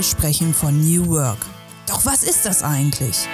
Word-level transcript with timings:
Mal 0.00 0.04
sprechen 0.04 0.54
von 0.54 0.80
New 0.80 1.08
Work. 1.08 1.36
Doch 1.86 2.06
was 2.06 2.22
ist 2.22 2.46
das 2.46 2.62
eigentlich? 2.62 3.28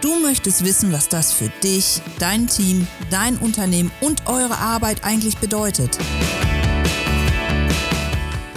Du 0.00 0.20
möchtest 0.20 0.64
wissen, 0.64 0.90
was 0.90 1.10
das 1.10 1.30
für 1.30 1.50
dich, 1.62 2.00
dein 2.18 2.46
Team, 2.46 2.86
dein 3.10 3.36
Unternehmen 3.36 3.90
und 4.00 4.26
eure 4.26 4.56
Arbeit 4.56 5.04
eigentlich 5.04 5.36
bedeutet. 5.36 5.98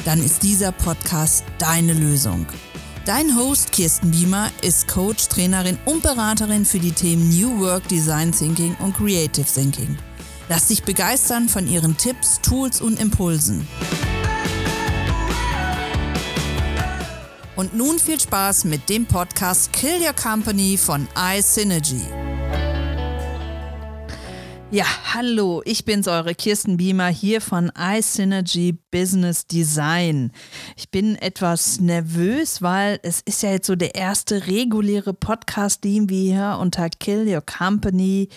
Dann 0.06 0.24
ist 0.24 0.44
dieser 0.44 0.72
Podcast 0.72 1.44
deine 1.60 1.92
Lösung. 1.92 2.46
Dein 3.04 3.36
Host 3.36 3.74
Kirsten 3.74 4.12
Biemer 4.12 4.50
ist 4.62 4.88
Coach, 4.88 5.28
Trainerin 5.28 5.78
und 5.84 6.04
Beraterin 6.04 6.64
für 6.64 6.80
die 6.80 6.94
Themen 6.94 7.28
New 7.38 7.60
Work, 7.60 7.90
Design 7.90 8.32
Thinking 8.32 8.78
und 8.80 8.96
Creative 8.96 9.44
Thinking. 9.46 9.98
Lass 10.48 10.68
dich 10.68 10.84
begeistern 10.84 11.50
von 11.50 11.68
ihren 11.68 11.98
Tipps, 11.98 12.40
Tools 12.40 12.80
und 12.80 12.98
Impulsen. 12.98 13.68
Und 17.58 17.76
nun 17.76 17.98
viel 17.98 18.20
Spaß 18.20 18.66
mit 18.66 18.88
dem 18.88 19.08
Podcast 19.08 19.74
Kill 19.74 20.00
Your 20.00 20.14
Company 20.14 20.78
von 20.78 21.08
iSynergy. 21.18 22.04
Ja, 24.70 24.86
hallo, 25.16 25.64
ich 25.66 25.84
bin's, 25.84 26.08
eure 26.08 26.36
Kirsten 26.36 26.78
Beamer 26.78 27.08
hier 27.08 27.42
von 27.42 27.72
iSynergy 27.76 28.78
Business 28.92 29.48
Design. 29.48 30.32
Ich 30.76 30.92
bin 30.92 31.16
etwas 31.16 31.80
nervös, 31.80 32.62
weil 32.62 33.00
es 33.02 33.22
ist 33.22 33.42
ja 33.42 33.50
jetzt 33.50 33.66
so 33.66 33.76
der 33.76 33.96
erste 33.96 34.46
reguläre 34.46 35.16
Podcast, 35.16 35.84
den 35.84 36.10
wir 36.10 36.34
hier 36.34 36.58
unter 36.62 36.90
Kill 36.90 37.28
Your 37.28 37.42
Company, 37.42 38.30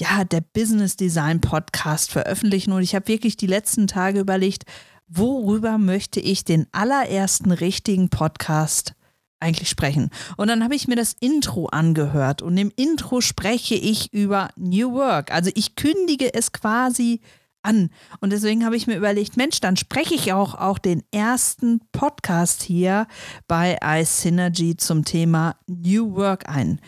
ja, 0.00 0.24
der 0.24 0.40
Business 0.40 0.96
Design 0.96 1.40
Podcast 1.40 2.10
veröffentlichen. 2.10 2.72
Und 2.72 2.82
ich 2.82 2.96
habe 2.96 3.06
wirklich 3.06 3.36
die 3.36 3.46
letzten 3.46 3.86
Tage 3.86 4.18
überlegt, 4.18 4.64
worüber 5.08 5.78
möchte 5.78 6.20
ich 6.20 6.44
den 6.44 6.66
allerersten 6.72 7.52
richtigen 7.52 8.08
Podcast 8.08 8.94
eigentlich 9.40 9.68
sprechen. 9.68 10.10
Und 10.36 10.48
dann 10.48 10.64
habe 10.64 10.74
ich 10.74 10.88
mir 10.88 10.96
das 10.96 11.14
Intro 11.20 11.66
angehört 11.66 12.40
und 12.40 12.56
im 12.56 12.72
Intro 12.76 13.20
spreche 13.20 13.74
ich 13.74 14.12
über 14.12 14.48
New 14.56 14.92
Work. 14.92 15.32
Also 15.32 15.50
ich 15.54 15.76
kündige 15.76 16.32
es 16.32 16.52
quasi 16.52 17.20
an. 17.62 17.90
Und 18.20 18.30
deswegen 18.30 18.64
habe 18.64 18.76
ich 18.76 18.86
mir 18.86 18.96
überlegt, 18.96 19.36
Mensch, 19.36 19.60
dann 19.60 19.76
spreche 19.76 20.14
ich 20.14 20.32
auch, 20.32 20.54
auch 20.54 20.78
den 20.78 21.02
ersten 21.12 21.80
Podcast 21.92 22.62
hier 22.62 23.06
bei 23.48 23.78
iSynergy 23.82 24.76
zum 24.76 25.04
Thema 25.04 25.56
New 25.66 26.14
Work 26.14 26.48
ein. 26.48 26.80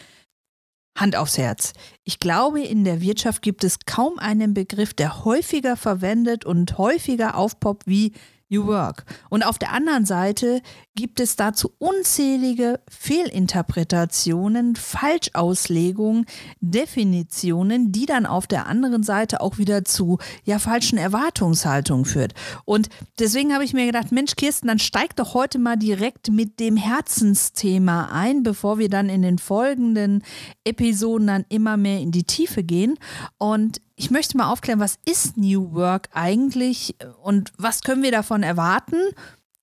Hand 0.97 1.15
aufs 1.15 1.39
Herz. 1.39 1.73
Ich 2.05 2.19
glaube, 2.19 2.61
in 2.61 2.85
der 2.85 3.01
Wirtschaft 3.01 3.43
gibt 3.43 3.65
es 3.65 3.79
kaum 3.87 4.19
einen 4.19 4.55
Begriff, 4.55 4.95
der 4.95 5.25
häufiger 5.25 5.77
verwendet 5.77 6.45
und 6.45 6.79
häufiger 6.79 7.37
aufpoppt 7.37 7.87
wie 7.87 8.13
New 8.49 8.67
Work. 8.67 9.05
Und 9.29 9.45
auf 9.45 9.59
der 9.59 9.73
anderen 9.73 10.05
Seite 10.05 10.63
gibt 10.95 11.21
es 11.21 11.37
dazu 11.37 11.73
unzählige 11.79 12.81
Fehlinterpretationen, 12.89 14.77
Falschauslegungen, 14.77 16.27
Definitionen, 16.61 17.93
die 17.93 18.07
dann 18.07 18.25
auf 18.25 18.47
der 18.47 18.67
anderen 18.67 19.03
Seite 19.03 19.41
auch 19.41 19.59
wieder 19.59 19.85
zu 19.85 20.19
ja 20.45 20.59
falschen 20.59 20.97
Erwartungshaltungen 20.97 22.05
führt. 22.05 22.35
Und 22.65 22.89
deswegen 23.19 23.53
habe 23.53 23.65
ich 23.65 23.73
mir 23.73 23.87
gedacht, 23.87 24.13
Mensch, 24.13 24.37
Kirsten, 24.37 24.69
dann 24.69 24.79
steig 24.79 25.17
doch 25.17 25.35
heute 25.35 25.59
mal 25.59 25.77
direkt 25.77 26.31
mit 26.31 26.61
dem 26.61 26.77
Herzensthema 26.77 28.09
ein, 28.13 28.43
bevor 28.43 28.79
wir 28.79 28.89
dann 28.89 29.09
in 29.09 29.23
den 29.23 29.39
folgenden 29.39 30.23
Episoden 30.65 31.27
dann 31.27 31.45
immer 31.49 31.77
mehr 31.77 32.01
in 32.01 32.13
die 32.13 32.25
Tiefe 32.25 32.63
gehen. 32.63 32.99
Und 33.39 33.81
ich 33.97 34.11
möchte 34.11 34.37
mal 34.37 34.53
aufklären, 34.53 34.81
was 34.81 34.99
ist 35.07 35.37
New 35.37 35.73
Work 35.73 36.09
eigentlich 36.13 36.97
und 37.23 37.53
was 37.57 37.83
können 37.83 38.03
wir 38.03 38.13
davon 38.13 38.43
erwarten 38.43 38.97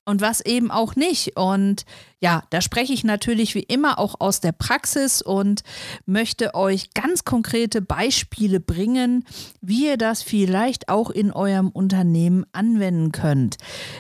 und 0.06 0.22
was 0.22 0.42
eben 0.42 0.72
auch 0.72 0.96
nicht. 0.96 1.38
Und 1.38 1.86
ja, 2.20 2.44
da 2.50 2.62
spreche 2.62 2.94
ich 2.94 3.04
natürlich 3.04 3.56
wie 3.56 3.64
immer 3.64 4.00
auch 4.00 4.16
aus 4.20 4.42
der 4.42 4.52
Praxis 4.52 5.22
und 5.22 5.64
möchte 6.06 6.56
euch 6.56 6.94
ganz 6.94 7.24
konkrete 7.24 7.82
Beispiele 7.82 8.60
bringen, 8.60 9.26
wie 9.62 9.88
ihr 9.88 9.98
das 9.98 10.24
vielleicht 10.24 10.90
auch 10.90 11.10
in 11.10 11.32
eurem 11.32 11.70
Unternehmen 11.70 12.46
anwenden 12.52 13.12
könnt. 13.12 13.58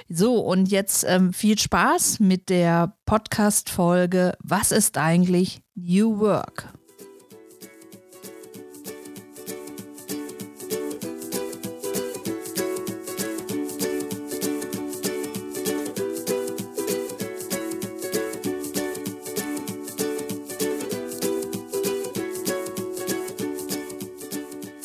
So, 0.09 0.39
und 0.39 0.69
jetzt 0.69 1.05
ähm, 1.07 1.31
viel 1.33 1.57
Spaß 1.57 2.19
mit 2.19 2.49
der 2.49 2.97
Podcast-Folge 3.05 4.35
Was 4.39 4.71
ist 4.71 4.97
eigentlich 4.97 5.61
New 5.75 6.19
Work? 6.19 6.73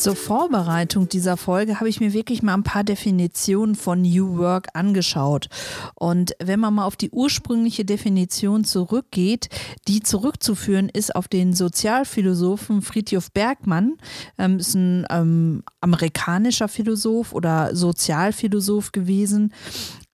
Zur 0.08 0.16
Vorbereitung 0.16 1.06
dieser 1.10 1.36
Folge 1.36 1.80
habe 1.80 1.90
ich 1.90 2.00
mir 2.00 2.14
wirklich 2.14 2.42
mal 2.42 2.54
ein 2.54 2.62
paar 2.62 2.82
Definitionen 2.82 3.74
von 3.74 4.00
New 4.00 4.38
Work 4.38 4.68
angeschaut. 4.72 5.50
Und 5.96 6.34
wenn 6.42 6.58
man 6.60 6.72
mal 6.72 6.86
auf 6.86 6.96
die 6.96 7.10
ursprüngliche 7.10 7.84
Definition 7.84 8.64
zurückgeht, 8.64 9.50
die 9.86 10.00
zurückzuführen 10.00 10.88
ist 10.88 11.14
auf 11.14 11.28
den 11.28 11.52
Sozialphilosophen 11.52 12.80
Friedhof 12.80 13.30
Bergmann, 13.32 13.98
ähm, 14.38 14.56
ist 14.60 14.72
ein 14.72 15.04
ähm, 15.10 15.62
amerikanischer 15.82 16.68
Philosoph 16.68 17.34
oder 17.34 17.76
Sozialphilosoph 17.76 18.92
gewesen. 18.92 19.52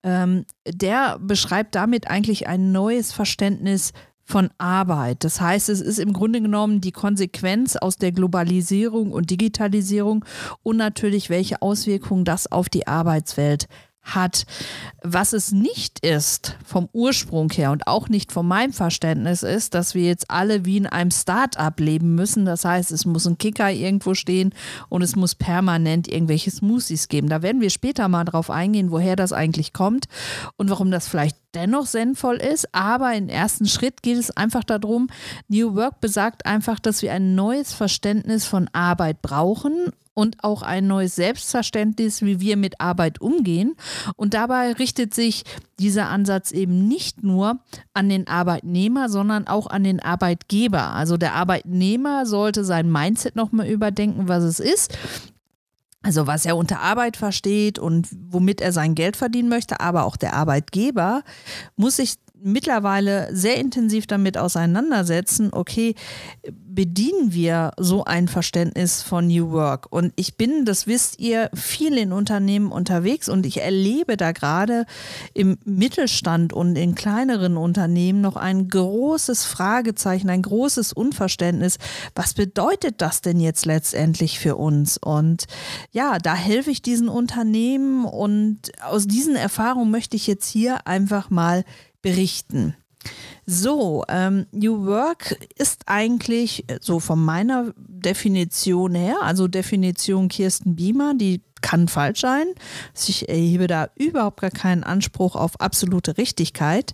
Ähm, 0.03 0.45
der 0.67 1.21
beschreibt 1.21 1.77
damit 1.77 2.11
eigentlich 2.11 2.49
ein 2.49 2.73
neues 2.73 3.13
Verständnis 3.13 3.93
von 4.25 4.51
Arbeit. 4.59 5.23
Das 5.25 5.41
heißt, 5.41 5.69
es 5.69 5.81
ist 5.81 5.99
im 5.99 6.13
Grunde 6.13 6.41
genommen 6.41 6.81
die 6.81 6.93
Konsequenz 6.93 7.77
aus 7.77 7.97
der 7.97 8.13
Globalisierung 8.13 9.13
und 9.13 9.31
Digitalisierung 9.31 10.25
und 10.63 10.77
natürlich, 10.77 11.31
welche 11.31 11.63
Auswirkungen 11.63 12.25
das 12.25 12.51
auf 12.51 12.69
die 12.69 12.87
Arbeitswelt 12.87 13.67
hat. 14.05 14.45
Was 15.03 15.33
es 15.33 15.53
nicht 15.53 16.01
ist 16.01 16.57
vom 16.65 16.89
Ursprung 16.93 17.51
her 17.51 17.73
und 17.73 17.87
auch 17.87 18.09
nicht 18.09 18.33
von 18.33 18.47
meinem 18.47 18.73
Verständnis 18.73 19.43
ist, 19.43 19.75
dass 19.75 19.95
wir 19.95 20.05
jetzt 20.05 20.31
alle 20.31 20.65
wie 20.65 20.77
in 20.77 20.87
einem 20.87 21.11
Start-up 21.11 21.81
leben 21.81 22.15
müssen. 22.15 22.45
Das 22.45 22.65
heißt, 22.65 22.93
es 22.93 23.05
muss 23.07 23.27
ein 23.27 23.39
Kicker 23.39 23.71
irgendwo 23.71 24.15
stehen 24.15 24.55
und 24.89 25.03
es 25.03 25.17
muss 25.17 25.35
permanent 25.35 26.09
irgendwelche 26.09 26.51
Smoothies 26.51 27.09
geben. 27.09 27.29
Da 27.29 27.43
werden 27.43 27.61
wir 27.61 27.71
später 27.71 28.09
mal 28.09 28.25
drauf 28.25 28.51
eingehen, 28.51 28.91
woher 28.91 29.17
das 29.17 29.33
eigentlich 29.33 29.73
kommt 29.73 30.07
und 30.57 30.71
warum 30.71 30.91
das 30.91 31.09
vielleicht 31.09 31.37
dennoch 31.55 31.87
sinnvoll 31.87 32.37
ist. 32.37 32.75
Aber 32.75 33.15
im 33.15 33.29
ersten 33.29 33.67
Schritt 33.67 34.03
geht 34.03 34.19
es 34.19 34.31
einfach 34.31 34.65
darum, 34.65 35.09
New 35.49 35.75
Work 35.75 36.01
besagt 36.01 36.47
einfach, 36.47 36.79
dass 36.79 37.03
wir 37.03 37.13
ein 37.13 37.35
neues 37.35 37.73
Verständnis 37.73 38.45
von 38.45 38.69
Arbeit 38.73 39.23
brauchen 39.23 39.93
und 40.15 40.43
auch 40.43 40.63
ein 40.63 40.87
neues 40.87 41.17
Selbstverständnis, 41.17 42.23
wie 42.23 42.41
wir 42.41 42.57
mit 42.57 42.81
Arbeit 42.81 43.21
umgehen. 43.21 43.75
Und 44.17 44.35
dabei 44.35 44.73
richtet 44.73 45.13
sich 45.13 45.45
dieser 45.79 46.09
Ansatz 46.09 46.53
eben 46.53 46.87
nicht 46.87 47.23
nur 47.23 47.59
an 47.93 48.09
den 48.09 48.29
Arbeitnehmer, 48.29 49.09
sondern 49.09 49.47
auch 49.47 49.67
an 49.67 49.85
den 49.85 50.01
Arbeitgeber. 50.01 50.93
Also 50.93 51.17
der 51.17 51.35
Arbeitnehmer 51.35 52.27
sollte 52.27 52.65
sein 52.65 52.91
Mindset 52.91 53.37
nochmal 53.37 53.69
überdenken, 53.69 54.29
was 54.29 54.45
es 54.45 54.61
ist. 54.61 54.97
Also 56.03 56.27
was 56.27 56.45
er 56.45 56.57
unter 56.57 56.81
Arbeit 56.81 57.17
versteht 57.17 57.79
und 57.79 58.09
womit 58.29 58.61
er 58.61 58.73
sein 58.73 58.95
Geld 58.95 59.17
verdienen 59.17 59.49
möchte, 59.49 59.81
aber 59.81 60.05
auch 60.05 60.17
der 60.17 60.35
Arbeitgeber 60.35 61.23
muss 61.77 61.97
sich 61.97 62.17
mittlerweile 62.45 63.35
sehr 63.35 63.57
intensiv 63.57 64.07
damit 64.07 64.37
auseinandersetzen, 64.37 65.49
okay, 65.53 65.95
bedienen 66.53 67.33
wir 67.33 67.73
so 67.79 68.05
ein 68.05 68.29
Verständnis 68.29 69.01
von 69.01 69.29
New 69.29 69.51
Work? 69.51 69.87
Und 69.91 70.13
ich 70.17 70.37
bin, 70.37 70.65
das 70.67 70.87
wisst 70.87 71.21
ihr, 71.21 71.49
viel 71.55 71.97
in 71.97 72.13
Unternehmen 72.13 72.71
unterwegs 72.71 73.29
und 73.31 73.47
ich 73.47 73.63
erlebe 73.63 74.17
da 74.19 74.33
gerade 74.33 74.85
im 75.33 75.57
Mittelstand 75.65 76.53
und 76.53 76.77
in 76.77 76.95
kleineren 76.95 77.57
Unternehmen 77.57 78.21
noch 78.21 78.37
ein 78.37 78.69
großes 78.69 79.45
Fragezeichen, 79.47 80.29
ein 80.29 80.43
großes 80.43 80.93
Unverständnis. 80.93 81.79
Was 82.15 82.35
bedeutet 82.35 83.01
das 83.01 83.23
denn 83.23 83.41
jetzt 83.41 83.65
letztendlich 83.65 84.39
für 84.39 84.57
uns? 84.57 84.99
Und 84.99 85.47
ja, 85.93 86.19
da 86.19 86.35
helfe 86.35 86.71
ich 86.71 86.83
diesen 86.83 87.09
Unternehmen 87.09 88.05
und 88.05 88.73
aus 88.83 89.07
diesen 89.07 89.35
Erfahrungen 89.35 89.91
möchte 89.91 90.17
ich 90.17 90.27
jetzt 90.27 90.49
hier 90.51 90.87
einfach 90.87 91.31
mal 91.31 91.65
berichten. 92.05 92.77
So, 93.47 94.05
ähm, 94.09 94.47
New 94.53 94.87
Work 94.87 95.37
ist 95.57 95.83
eigentlich 95.87 96.65
so 96.81 97.01
von 97.01 97.23
meiner 97.23 97.75
Definition 97.77 98.95
her, 98.95 99.17
also 99.23 99.49
Definition 99.49 100.29
Kirsten 100.29 100.77
Biemer, 100.77 101.15
die 101.15 101.43
kann 101.61 101.89
falsch 101.89 102.21
sein. 102.21 102.47
Ich 103.07 103.29
erhebe 103.29 103.67
da 103.67 103.89
überhaupt 103.97 104.41
gar 104.41 104.51
keinen 104.51 104.85
Anspruch 104.85 105.35
auf 105.35 105.61
absolute 105.61 106.17
Richtigkeit, 106.19 106.93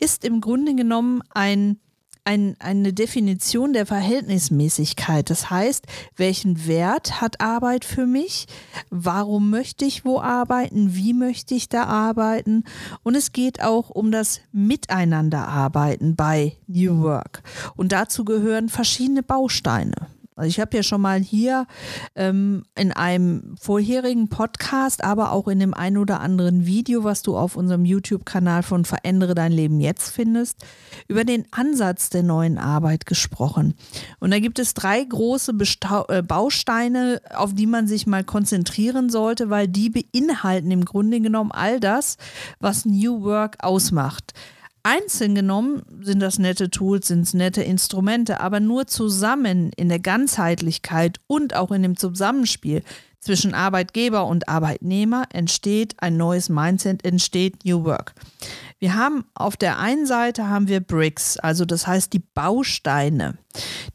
ist 0.00 0.24
im 0.24 0.40
Grunde 0.40 0.74
genommen 0.74 1.22
ein 1.34 1.78
ein, 2.26 2.56
eine 2.58 2.92
Definition 2.92 3.72
der 3.72 3.86
Verhältnismäßigkeit. 3.86 5.30
Das 5.30 5.48
heißt, 5.48 5.86
welchen 6.16 6.66
Wert 6.66 7.20
hat 7.20 7.40
Arbeit 7.40 7.84
für 7.84 8.04
mich? 8.04 8.46
Warum 8.90 9.48
möchte 9.50 9.84
ich 9.84 10.04
wo 10.04 10.20
arbeiten? 10.20 10.94
Wie 10.94 11.14
möchte 11.14 11.54
ich 11.54 11.68
da 11.68 11.84
arbeiten? 11.84 12.64
Und 13.04 13.14
es 13.14 13.32
geht 13.32 13.62
auch 13.62 13.90
um 13.90 14.10
das 14.10 14.40
Miteinanderarbeiten 14.52 16.16
bei 16.16 16.56
New 16.66 17.02
Work. 17.02 17.42
Und 17.76 17.92
dazu 17.92 18.24
gehören 18.24 18.68
verschiedene 18.68 19.22
Bausteine. 19.22 19.94
Also 20.36 20.48
ich 20.48 20.60
habe 20.60 20.76
ja 20.76 20.82
schon 20.82 21.00
mal 21.00 21.18
hier 21.18 21.66
ähm, 22.14 22.64
in 22.78 22.92
einem 22.92 23.56
vorherigen 23.58 24.28
Podcast, 24.28 25.02
aber 25.02 25.32
auch 25.32 25.48
in 25.48 25.58
dem 25.58 25.72
ein 25.72 25.96
oder 25.96 26.20
anderen 26.20 26.66
Video, 26.66 27.04
was 27.04 27.22
du 27.22 27.38
auf 27.38 27.56
unserem 27.56 27.86
YouTube-Kanal 27.86 28.62
von 28.62 28.84
Verändere 28.84 29.34
dein 29.34 29.50
Leben 29.50 29.80
jetzt 29.80 30.10
findest, 30.10 30.62
über 31.08 31.24
den 31.24 31.46
Ansatz 31.52 32.10
der 32.10 32.22
neuen 32.22 32.58
Arbeit 32.58 33.06
gesprochen. 33.06 33.74
Und 34.20 34.30
da 34.30 34.38
gibt 34.38 34.58
es 34.58 34.74
drei 34.74 35.02
große 35.02 35.54
Bestau 35.54 36.04
äh, 36.08 36.22
Bausteine, 36.22 37.22
auf 37.34 37.54
die 37.54 37.66
man 37.66 37.86
sich 37.86 38.06
mal 38.06 38.22
konzentrieren 38.22 39.08
sollte, 39.08 39.48
weil 39.48 39.68
die 39.68 39.88
beinhalten 39.88 40.70
im 40.70 40.84
Grunde 40.84 41.22
genommen 41.22 41.50
all 41.50 41.80
das, 41.80 42.18
was 42.60 42.84
New 42.84 43.22
Work 43.22 43.56
ausmacht. 43.60 44.34
Einzeln 44.86 45.34
genommen 45.34 45.82
sind 46.00 46.20
das 46.20 46.38
nette 46.38 46.70
Tools, 46.70 47.08
sind 47.08 47.22
es 47.22 47.34
nette 47.34 47.60
Instrumente, 47.60 48.38
aber 48.38 48.60
nur 48.60 48.86
zusammen 48.86 49.72
in 49.76 49.88
der 49.88 49.98
Ganzheitlichkeit 49.98 51.18
und 51.26 51.56
auch 51.56 51.72
in 51.72 51.82
dem 51.82 51.96
Zusammenspiel 51.96 52.84
zwischen 53.18 53.52
Arbeitgeber 53.52 54.28
und 54.28 54.48
Arbeitnehmer 54.48 55.24
entsteht 55.32 55.96
ein 55.98 56.16
neues 56.16 56.48
Mindset, 56.48 57.04
entsteht 57.04 57.64
New 57.64 57.82
Work. 57.82 58.14
Wir 58.78 58.94
haben 58.94 59.24
auf 59.34 59.56
der 59.56 59.80
einen 59.80 60.06
Seite 60.06 60.48
haben 60.48 60.68
wir 60.68 60.78
Bricks, 60.78 61.36
also 61.36 61.64
das 61.64 61.88
heißt 61.88 62.12
die 62.12 62.20
Bausteine. 62.20 63.38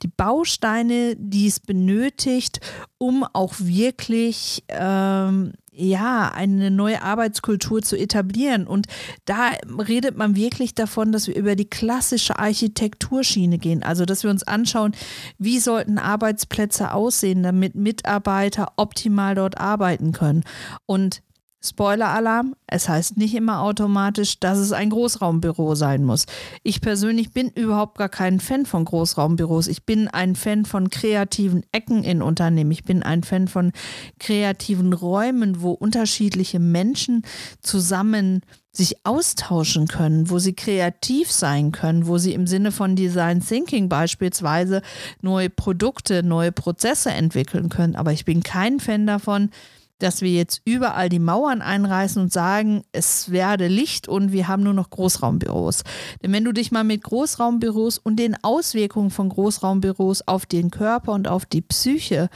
Die 0.02 0.10
Bausteine, 0.10 1.16
die 1.18 1.48
es 1.48 1.62
benötigt, 1.62 2.60
um 2.98 3.24
auch 3.24 3.54
wirklich 3.60 4.66
ähm, 4.68 5.54
ja, 5.74 6.30
eine 6.34 6.70
neue 6.70 7.02
Arbeitskultur 7.02 7.82
zu 7.82 7.98
etablieren. 7.98 8.68
Und 8.68 8.88
da 9.26 9.52
redet 9.88 10.18
man 10.18 10.36
wirklich 10.36 10.76
davon, 10.76 11.12
dass 11.12 11.28
wir 11.28 11.36
über 11.36 11.56
die 11.56 11.70
klassische 11.70 12.38
Architekturschiene 12.38 13.58
gehen. 13.58 13.82
Also, 13.82 14.06
dass 14.06 14.24
wir 14.24 14.30
uns 14.30 14.44
anschauen, 14.44 14.94
wie 15.38 15.60
sollten 15.60 15.98
Arbeitsplätze 15.98 16.94
aussehen, 16.94 17.44
damit 17.44 17.76
Mitarbeiter 17.76 18.74
optimal 18.76 19.36
dort 19.36 19.58
arbeiten 19.58 20.12
können. 20.12 20.44
Und 20.86 21.22
Spoiler-Alarm, 21.64 22.56
es 22.66 22.90
heißt 22.90 23.18
nicht 23.18 23.36
immer 23.36 23.62
automatisch, 23.62 24.40
dass 24.40 24.58
es 24.58 24.72
ein 24.72 24.90
Großraumbüro 24.90 25.76
sein 25.76 26.04
muss. 26.04 26.26
Ich 26.64 26.82
persönlich 26.82 27.32
bin 27.32 27.50
überhaupt 27.50 28.00
gar 28.00 28.10
kein 28.10 28.40
Fan 28.40 28.66
von 28.66 28.84
Großraumbüros. 28.84 29.68
Ich 29.68 29.86
bin 29.86 30.08
ein 30.08 30.36
Fan 30.36 30.66
von 30.66 30.90
kreativen 30.90 31.64
Ecken 31.72 32.04
in 32.04 32.24
Unternehmen. 32.24 32.72
Ich 32.72 32.84
bin 32.84 33.04
ein 33.04 33.24
Fan 33.24 33.48
von 33.48 33.74
kreativen 34.20 34.92
Räumen, 34.94 35.62
wo 35.62 35.72
unterschiedliche 35.72 36.60
Menschen 36.60 37.24
zusammen 37.62 38.42
sich 38.72 39.06
austauschen 39.06 39.88
können, 39.88 40.30
wo 40.30 40.40
sie 40.40 40.54
kreativ 40.54 41.32
sein 41.32 41.72
können, 41.72 42.08
wo 42.08 42.18
sie 42.18 42.34
im 42.34 42.48
Sinne 42.48 42.72
von 42.72 42.96
Design 42.96 43.42
Thinking 43.46 43.90
beispielsweise 43.90 44.82
neue 45.22 45.50
Produkte, 45.50 46.24
neue 46.24 46.52
Prozesse 46.52 47.12
entwickeln 47.12 47.70
können. 47.70 47.96
Aber 47.96 48.14
ich 48.14 48.26
bin 48.26 48.42
kein 48.44 48.80
Fan 48.80 49.06
davon, 49.06 49.52
dass 50.02 50.22
wir 50.22 50.32
jetzt 50.32 50.62
überall 50.66 51.10
die 51.10 51.20
Mauern 51.20 51.62
einreißen 51.62 52.22
und 52.22 52.34
sagen, 52.34 52.84
es 52.92 53.32
werde 53.32 53.68
Licht 53.68 54.08
und 54.08 54.32
wir 54.32 54.48
haben 54.48 54.64
nur 54.64 54.74
noch 54.74 54.90
Großraumbüros. 54.90 55.84
Denn 56.24 56.32
wenn 56.32 56.44
du 56.44 56.52
dich 56.52 56.72
mal 56.72 56.84
mit 56.84 57.04
Großraumbüros 57.04 57.98
und 57.98 58.18
den 58.18 58.36
Auswirkungen 58.44 59.12
von 59.12 59.30
Großraumbüros 59.30 60.28
auf 60.28 60.46
den 60.46 60.72
Körper 60.72 61.14
und 61.14 61.28
auf 61.28 61.46
die 61.46 61.62
Psyche 61.62 62.30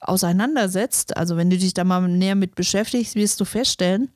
auseinandersetzt, 0.00 1.16
also 1.16 1.36
wenn 1.36 1.50
du 1.50 1.58
dich 1.58 1.74
da 1.74 1.84
mal 1.84 2.06
näher 2.08 2.34
mit 2.34 2.54
beschäftigst, 2.54 3.14
wirst 3.14 3.40
du 3.40 3.44
feststellen, 3.44 4.10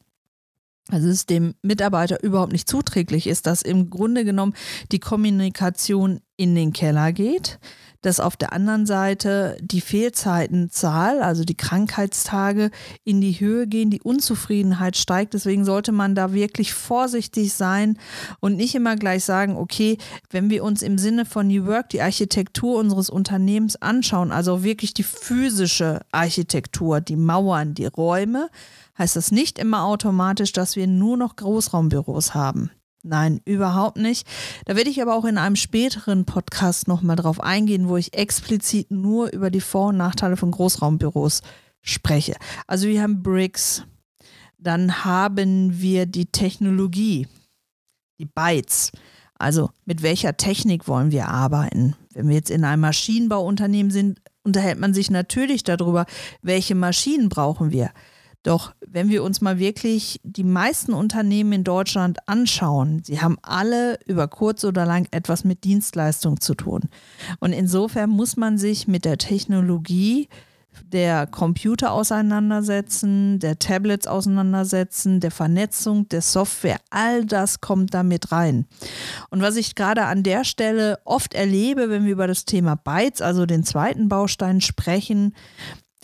dass 0.89 1.03
es 1.03 1.27
dem 1.27 1.55
Mitarbeiter 1.63 2.23
überhaupt 2.23 2.53
nicht 2.53 2.69
zuträglich 2.69 3.27
ist, 3.27 3.47
dass 3.47 3.63
im 3.63 3.89
Grunde 3.89 4.25
genommen 4.25 4.55
die 4.93 4.99
Kommunikation 4.99 6.21
in 6.37 6.55
den 6.55 6.73
Keller 6.73 7.13
geht, 7.13 7.59
dass 8.05 8.21
auf 8.21 8.37
der 8.37 8.53
anderen 8.53 8.85
Seite 8.85 9.57
die 9.63 9.81
Fehlzeitenzahl, 9.81 11.23
also 11.23 11.45
die 11.45 11.57
Krankheitstage, 11.57 12.71
in 13.03 13.21
die 13.21 13.41
Höhe 13.41 13.67
gehen, 13.67 13.91
die 13.91 14.03
Unzufriedenheit 14.03 14.97
steigt. 14.97 15.33
Deswegen 15.33 15.65
sollte 15.65 15.91
man 15.91 16.15
da 16.15 16.33
wirklich 16.35 16.75
vorsichtig 16.75 17.55
sein 17.55 17.99
und 18.41 18.57
nicht 18.57 18.75
immer 18.75 18.97
gleich 18.97 19.25
sagen, 19.25 19.57
okay, 19.57 19.97
wenn 20.31 20.51
wir 20.51 20.65
uns 20.65 20.83
im 20.83 20.99
Sinne 20.99 21.25
von 21.25 21.49
New 21.49 21.67
Work 21.67 21.89
die 21.91 22.03
Architektur 22.03 22.79
unseres 22.79 23.09
Unternehmens 23.09 23.77
anschauen, 23.77 24.33
also 24.33 24.63
wirklich 24.63 24.93
die 24.93 25.03
physische 25.03 26.01
Architektur, 26.13 27.01
die 27.01 27.17
Mauern, 27.17 27.75
die 27.75 27.87
Räume, 27.87 28.51
heißt 28.99 29.17
das 29.17 29.31
nicht 29.31 29.59
immer 29.59 29.85
automatisch, 29.85 30.53
dass 30.53 30.77
wir 30.77 30.87
nur 30.87 31.17
noch 31.17 31.37
Großraumbüros 31.37 32.35
haben. 32.35 32.71
Nein, 33.07 33.43
überhaupt 33.45 33.99
nicht. 33.99 34.27
Da 34.65 34.77
werde 34.77 34.89
ich 34.89 35.03
aber 35.03 35.15
auch 35.15 35.27
in 35.27 35.37
einem 35.37 35.57
späteren 35.57 36.25
Podcast 36.25 36.89
nochmal 36.89 37.17
drauf 37.17 37.39
eingehen, 37.39 37.87
wo 37.87 37.99
ich 37.99 38.15
explizit 38.15 38.91
nur 38.91 39.31
über 39.31 39.51
die 39.51 39.61
Vor- 39.61 39.89
und 39.89 39.99
Nachteile 39.99 40.39
von 40.39 40.51
Großraumbüros 40.51 41.43
spreche. 41.83 42.35
Also 42.67 42.89
wir 42.89 43.03
haben 43.03 43.23
Bricks, 43.23 43.85
dann 44.57 45.05
haben 45.05 45.83
wir 45.83 46.07
die 46.07 46.25
Technologie, 46.25 47.29
die 48.19 48.25
Bytes. 48.25 48.91
Also 49.39 49.69
mit 49.85 50.03
welcher 50.03 50.39
Technik 50.39 50.89
wollen 50.89 51.13
wir 51.13 51.29
arbeiten? 51.29 51.97
Wenn 52.15 52.29
wir 52.29 52.37
jetzt 52.37 52.51
in 52.51 52.65
einem 52.65 52.81
Maschinenbauunternehmen 52.81 53.93
sind, 53.93 54.23
unterhält 54.45 54.79
man 54.79 54.95
sich 54.95 55.11
natürlich 55.11 55.63
darüber, 55.63 56.07
welche 56.41 56.75
Maschinen 56.75 57.29
brauchen 57.29 57.71
wir. 57.71 57.91
Doch 58.45 58.75
wenn 58.87 59.09
wir 59.09 59.25
uns 59.25 59.41
mal 59.41 59.59
wirklich 59.59 60.21
die 60.23 60.45
meisten 60.45 60.93
Unternehmen 60.93 61.53
in 61.53 61.65
Deutschland 61.65 62.19
anschauen, 62.29 63.03
sie 63.03 63.21
haben 63.21 63.39
alle 63.43 63.99
über 64.07 64.29
kurz 64.29 64.65
oder 64.65 64.85
lang 64.85 65.09
etwas 65.11 65.45
mit 65.45 65.65
Dienstleistung 65.65 66.41
zu 66.41 66.55
tun. 66.55 66.83
Und 67.41 67.53
insofern 67.53 68.11
muss 68.11 68.37
man 68.37 68.59
sich 68.59 68.87
mit 68.87 69.07
der 69.07 69.19
Technologie 69.19 70.29
der 70.83 71.27
Computer 71.27 71.93
auseinandersetzen, 71.93 73.39
der 73.39 73.59
Tablets 73.59 74.07
auseinandersetzen, 74.07 75.21
der 75.21 75.31
Vernetzung, 75.31 76.09
der 76.09 76.21
Software, 76.21 76.79
all 76.91 77.25
das 77.25 77.61
kommt 77.61 77.95
damit 77.95 78.33
rein. 78.33 78.67
Und 79.31 79.41
was 79.41 79.57
ich 79.57 79.75
gerade 79.75 80.05
an 80.05 80.23
der 80.23 80.45
Stelle 80.45 80.99
oft 81.05 81.33
erlebe, 81.33 81.91
wenn 81.91 82.05
wir 82.05 82.13
über 82.13 82.27
das 82.27 82.45
Thema 82.45 82.75
Bytes, 82.75 83.23
also 83.23 83.47
den 83.47 83.65
zweiten 83.65 84.09
Baustein 84.09 84.61
sprechen, 84.61 85.35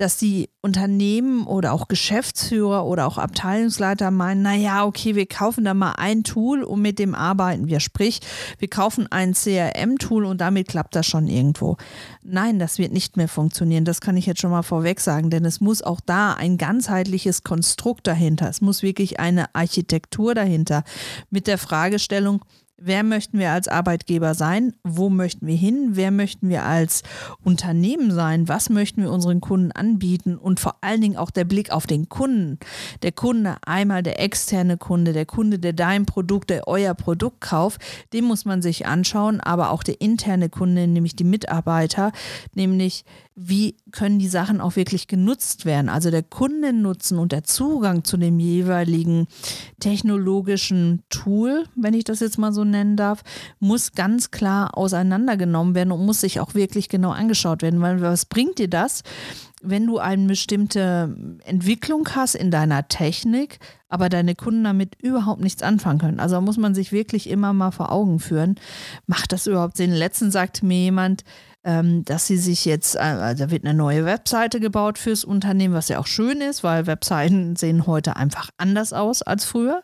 dass 0.01 0.17
die 0.17 0.49
Unternehmen 0.63 1.47
oder 1.47 1.75
auch 1.75 1.87
Geschäftsführer 1.87 2.87
oder 2.87 3.07
auch 3.07 3.19
Abteilungsleiter 3.19 4.11
meinen, 4.11 4.41
naja, 4.41 4.87
okay, 4.87 5.15
wir 5.15 5.27
kaufen 5.27 5.65
da 5.65 5.75
mal 5.75 5.93
ein 5.93 6.25
Tool 6.25 6.63
und 6.63 6.81
mit 6.81 6.99
dem 6.99 7.15
arbeiten 7.15 7.67
wir. 7.67 7.81
Sprich, 7.81 8.21
wir 8.59 8.69
kaufen 8.69 9.07
ein 9.11 9.35
CRM-Tool 9.35 10.25
und 10.25 10.41
damit 10.41 10.69
klappt 10.69 10.97
das 10.97 11.07
schon 11.07 11.27
irgendwo. 11.27 11.77
Nein, 12.23 12.59
das 12.59 12.79
wird 12.79 12.93
nicht 12.93 13.19
mehr 13.19 13.29
funktionieren. 13.29 13.85
Das 13.85 14.01
kann 14.01 14.17
ich 14.17 14.25
jetzt 14.25 14.41
schon 14.41 14.51
mal 14.51 14.63
vorweg 14.63 15.01
sagen, 15.01 15.29
denn 15.29 15.45
es 15.45 15.61
muss 15.61 15.83
auch 15.83 16.01
da 16.01 16.33
ein 16.33 16.57
ganzheitliches 16.57 17.43
Konstrukt 17.43 18.07
dahinter. 18.07 18.49
Es 18.49 18.63
muss 18.63 18.83
wirklich 18.83 19.21
eine 19.21 19.55
Architektur 19.55 20.35
dahinter 20.35 20.83
mit 21.29 21.47
der 21.47 21.59
Fragestellung, 21.59 22.43
Wer 22.83 23.03
möchten 23.03 23.39
wir 23.39 23.51
als 23.51 23.69
Arbeitgeber 23.69 24.33
sein? 24.33 24.73
Wo 24.83 25.11
möchten 25.11 25.47
wir 25.47 25.55
hin? 25.55 25.91
Wer 25.93 26.11
möchten 26.11 26.49
wir 26.49 26.65
als 26.65 27.03
Unternehmen 27.45 28.11
sein? 28.11 28.49
Was 28.49 28.71
möchten 28.71 29.03
wir 29.03 29.13
unseren 29.13 29.43
Kunden 29.43 29.71
anbieten? 29.71 30.39
Und 30.39 30.61
vor 30.61 30.77
allen 30.81 31.03
Dingen 31.03 31.19
auch 31.19 31.31
der 31.31 31.45
Blick 31.45 31.73
auf 31.73 31.87
den 31.87 32.09
Kunden. 32.09 32.59
Der 33.03 33.13
Kunde, 33.13 33.57
einmal 33.67 34.03
der 34.03 34.19
externe 34.19 34.79
Kunde, 34.79 35.13
der 35.13 35.27
Kunde, 35.27 35.59
der 35.59 35.75
dein 35.75 36.07
Produkt, 36.07 36.49
der 36.49 36.69
euer 36.69 36.95
Produkt 36.95 37.43
kauft, 37.43 37.83
den 38.15 38.25
muss 38.25 38.47
man 38.47 38.63
sich 38.63 38.87
anschauen, 38.87 39.41
aber 39.41 39.73
auch 39.73 39.83
der 39.83 40.01
interne 40.01 40.49
Kunde, 40.49 40.87
nämlich 40.87 41.15
die 41.15 41.25
Mitarbeiter, 41.25 42.13
nämlich 42.55 43.05
wie 43.43 43.77
können 43.91 44.19
die 44.19 44.29
Sachen 44.29 44.61
auch 44.61 44.77
wirklich 44.77 45.07
genutzt 45.07 45.65
werden. 45.65 45.89
Also 45.89 46.11
der 46.11 46.23
Kundennutzen 46.23 47.19
und 47.19 47.33
der 47.33 47.43
Zugang 47.43 48.05
zu 48.05 48.19
dem 48.19 48.39
jeweiligen 48.39 49.29
technologischen 49.81 51.03
Tool, 51.09 51.65
wenn 51.75 51.95
ich 51.95 52.05
das 52.05 52.21
jetzt 52.21 52.37
mal 52.37 52.53
so 52.53 52.65
nennen 52.65 52.97
darf, 52.97 53.23
muss 53.59 53.93
ganz 53.93 54.31
klar 54.31 54.77
auseinandergenommen 54.77 55.75
werden 55.75 55.93
und 55.93 56.05
muss 56.05 56.21
sich 56.21 56.39
auch 56.41 56.55
wirklich 56.55 56.91
genau 56.91 57.11
angeschaut 57.11 57.63
werden. 57.63 57.81
Weil 57.81 58.03
was 58.03 58.27
bringt 58.27 58.59
dir 58.59 58.69
das, 58.69 59.03
wenn 59.63 59.87
du 59.87 59.99
eine 59.99 60.27
bestimmte 60.27 61.15
Entwicklung 61.45 62.09
hast 62.15 62.35
in 62.35 62.51
deiner 62.51 62.89
Technik, 62.89 63.59
aber 63.89 64.09
deine 64.09 64.35
Kunden 64.35 64.65
damit 64.65 64.95
überhaupt 65.03 65.41
nichts 65.41 65.63
anfangen 65.63 65.99
können. 65.99 66.21
Also 66.21 66.41
muss 66.41 66.57
man 66.57 66.75
sich 66.75 66.93
wirklich 66.93 67.29
immer 67.29 67.53
mal 67.53 67.71
vor 67.71 67.93
Augen 67.93 68.21
führen. 68.21 68.55
Macht 69.07 69.33
das 69.33 69.47
überhaupt 69.47 69.77
Sinn? 69.77 69.93
Letztens 69.93 70.33
sagte 70.33 70.65
mir 70.65 70.79
jemand, 70.79 71.25
ähm, 71.63 72.05
dass 72.05 72.27
sie 72.27 72.39
sich 72.39 72.65
jetzt, 72.65 72.95
äh, 72.97 73.35
da 73.35 73.51
wird 73.51 73.65
eine 73.65 73.75
neue 73.75 74.05
Webseite 74.05 74.61
gebaut 74.61 74.99
fürs 74.99 75.25
Unternehmen, 75.25 75.75
was 75.75 75.89
ja 75.89 75.99
auch 75.99 76.07
schön 76.07 76.41
ist, 76.41 76.65
weil 76.65 76.87
Webseiten 76.87 77.57
sehen 77.57 77.87
heute 77.87 78.17
einfach 78.17 78.51
anders 78.57 78.93
aus 78.93 79.23
als 79.23 79.45
früher. 79.45 79.83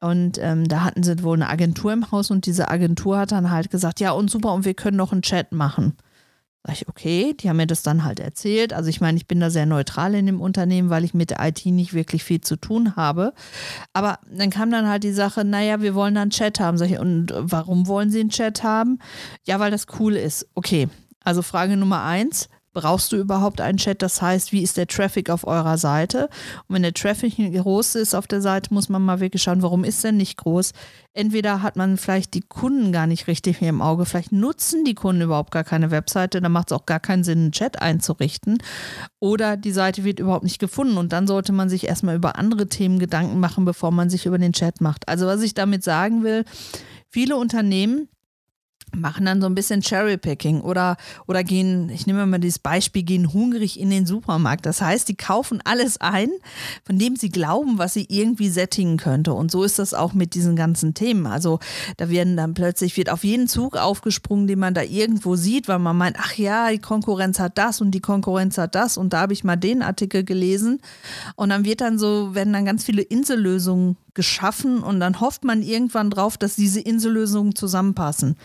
Und 0.00 0.38
ähm, 0.38 0.68
da 0.68 0.84
hatten 0.84 1.02
sie 1.02 1.22
wohl 1.22 1.36
eine 1.36 1.48
Agentur 1.48 1.92
im 1.92 2.10
Haus 2.10 2.30
und 2.30 2.46
diese 2.46 2.68
Agentur 2.70 3.18
hat 3.18 3.32
dann 3.32 3.50
halt 3.50 3.70
gesagt, 3.70 4.00
ja 4.00 4.12
und 4.12 4.30
super, 4.30 4.52
und 4.52 4.64
wir 4.64 4.74
können 4.74 4.96
noch 4.96 5.12
einen 5.12 5.22
Chat 5.22 5.52
machen. 5.52 5.96
Sag 6.66 6.76
ich, 6.76 6.88
okay, 6.88 7.34
die 7.34 7.50
haben 7.50 7.58
mir 7.58 7.66
das 7.66 7.82
dann 7.82 8.04
halt 8.04 8.20
erzählt. 8.20 8.72
Also 8.72 8.88
ich 8.88 9.00
meine, 9.02 9.18
ich 9.18 9.26
bin 9.26 9.38
da 9.38 9.50
sehr 9.50 9.66
neutral 9.66 10.14
in 10.14 10.24
dem 10.24 10.40
Unternehmen, 10.40 10.88
weil 10.88 11.04
ich 11.04 11.12
mit 11.12 11.28
der 11.28 11.46
IT 11.46 11.66
nicht 11.66 11.92
wirklich 11.92 12.24
viel 12.24 12.40
zu 12.40 12.56
tun 12.56 12.96
habe. 12.96 13.34
Aber 13.92 14.18
dann 14.30 14.48
kam 14.48 14.70
dann 14.70 14.88
halt 14.88 15.04
die 15.04 15.12
Sache, 15.12 15.44
naja, 15.44 15.82
wir 15.82 15.94
wollen 15.94 16.14
dann 16.14 16.30
Chat 16.30 16.60
haben. 16.60 16.78
Sag 16.78 16.90
ich, 16.90 16.98
und 16.98 17.34
warum 17.36 17.86
wollen 17.86 18.10
sie 18.10 18.20
einen 18.20 18.30
Chat 18.30 18.62
haben? 18.62 18.98
Ja, 19.44 19.60
weil 19.60 19.70
das 19.70 19.86
cool 19.98 20.16
ist. 20.16 20.46
Okay, 20.54 20.88
also 21.22 21.42
Frage 21.42 21.76
Nummer 21.76 22.02
eins, 22.02 22.48
brauchst 22.74 23.12
du 23.12 23.16
überhaupt 23.16 23.60
einen 23.60 23.78
Chat? 23.78 24.02
Das 24.02 24.20
heißt, 24.20 24.52
wie 24.52 24.62
ist 24.62 24.76
der 24.76 24.86
Traffic 24.86 25.30
auf 25.30 25.46
eurer 25.46 25.78
Seite? 25.78 26.28
Und 26.68 26.74
wenn 26.74 26.82
der 26.82 26.92
Traffic 26.92 27.36
groß 27.36 27.94
ist 27.94 28.14
auf 28.14 28.26
der 28.26 28.42
Seite, 28.42 28.74
muss 28.74 28.88
man 28.88 29.02
mal 29.02 29.20
wirklich 29.20 29.42
schauen, 29.42 29.62
warum 29.62 29.84
ist 29.84 30.04
der 30.04 30.12
nicht 30.12 30.36
groß? 30.36 30.72
Entweder 31.14 31.62
hat 31.62 31.76
man 31.76 31.96
vielleicht 31.96 32.34
die 32.34 32.42
Kunden 32.42 32.92
gar 32.92 33.06
nicht 33.06 33.28
richtig 33.28 33.62
im 33.62 33.80
Auge, 33.80 34.04
vielleicht 34.04 34.32
nutzen 34.32 34.84
die 34.84 34.94
Kunden 34.94 35.22
überhaupt 35.22 35.52
gar 35.52 35.64
keine 35.64 35.92
Webseite, 35.92 36.40
dann 36.40 36.52
macht 36.52 36.70
es 36.70 36.76
auch 36.76 36.86
gar 36.86 37.00
keinen 37.00 37.24
Sinn, 37.24 37.38
einen 37.38 37.52
Chat 37.52 37.80
einzurichten. 37.80 38.58
Oder 39.20 39.56
die 39.56 39.70
Seite 39.70 40.04
wird 40.04 40.18
überhaupt 40.18 40.44
nicht 40.44 40.58
gefunden 40.58 40.98
und 40.98 41.12
dann 41.12 41.26
sollte 41.26 41.52
man 41.52 41.68
sich 41.68 41.86
erstmal 41.86 42.16
über 42.16 42.36
andere 42.36 42.68
Themen 42.68 42.98
Gedanken 42.98 43.38
machen, 43.38 43.64
bevor 43.64 43.92
man 43.92 44.10
sich 44.10 44.26
über 44.26 44.38
den 44.38 44.52
Chat 44.52 44.80
macht. 44.80 45.08
Also 45.08 45.26
was 45.26 45.40
ich 45.42 45.54
damit 45.54 45.84
sagen 45.84 46.24
will, 46.24 46.44
viele 47.08 47.36
Unternehmen 47.36 48.08
machen 48.94 49.26
dann 49.26 49.40
so 49.40 49.46
ein 49.46 49.54
bisschen 49.54 49.82
Cherrypicking 49.82 50.60
oder, 50.60 50.96
oder 51.26 51.44
gehen, 51.44 51.90
ich 51.90 52.06
nehme 52.06 52.26
mal 52.26 52.38
dieses 52.38 52.58
Beispiel, 52.58 53.02
gehen 53.02 53.32
hungrig 53.32 53.78
in 53.78 53.90
den 53.90 54.06
Supermarkt. 54.06 54.66
Das 54.66 54.80
heißt, 54.80 55.08
die 55.08 55.16
kaufen 55.16 55.60
alles 55.64 56.00
ein, 56.00 56.28
von 56.84 56.98
dem 56.98 57.16
sie 57.16 57.28
glauben, 57.28 57.78
was 57.78 57.94
sie 57.94 58.06
irgendwie 58.08 58.48
sättigen 58.48 58.96
könnte. 58.96 59.32
Und 59.32 59.50
so 59.50 59.64
ist 59.64 59.78
das 59.78 59.94
auch 59.94 60.12
mit 60.12 60.34
diesen 60.34 60.56
ganzen 60.56 60.94
Themen. 60.94 61.26
Also 61.26 61.58
da 61.96 62.08
werden 62.08 62.36
dann 62.36 62.54
plötzlich, 62.54 62.96
wird 62.96 63.10
auf 63.10 63.24
jeden 63.24 63.48
Zug 63.48 63.76
aufgesprungen, 63.76 64.46
den 64.46 64.58
man 64.58 64.74
da 64.74 64.82
irgendwo 64.82 65.36
sieht, 65.36 65.68
weil 65.68 65.78
man 65.78 65.96
meint, 65.96 66.16
ach 66.18 66.34
ja, 66.34 66.70
die 66.70 66.78
Konkurrenz 66.78 67.38
hat 67.38 67.58
das 67.58 67.80
und 67.80 67.90
die 67.90 68.00
Konkurrenz 68.00 68.58
hat 68.58 68.74
das 68.74 68.96
und 68.96 69.12
da 69.12 69.20
habe 69.20 69.32
ich 69.32 69.44
mal 69.44 69.56
den 69.56 69.82
Artikel 69.82 70.24
gelesen. 70.24 70.80
Und 71.36 71.50
dann 71.50 71.64
wird 71.64 71.80
dann 71.80 71.98
so, 71.98 72.34
werden 72.34 72.52
dann 72.52 72.64
ganz 72.64 72.84
viele 72.84 73.02
Insellösungen 73.02 73.96
geschaffen 74.14 74.82
und 74.82 75.00
dann 75.00 75.20
hofft 75.20 75.44
man 75.44 75.62
irgendwann 75.62 76.10
drauf, 76.10 76.38
dass 76.38 76.56
diese 76.56 76.80
Insellösungen 76.80 77.54
zusammenpassen. 77.54 78.36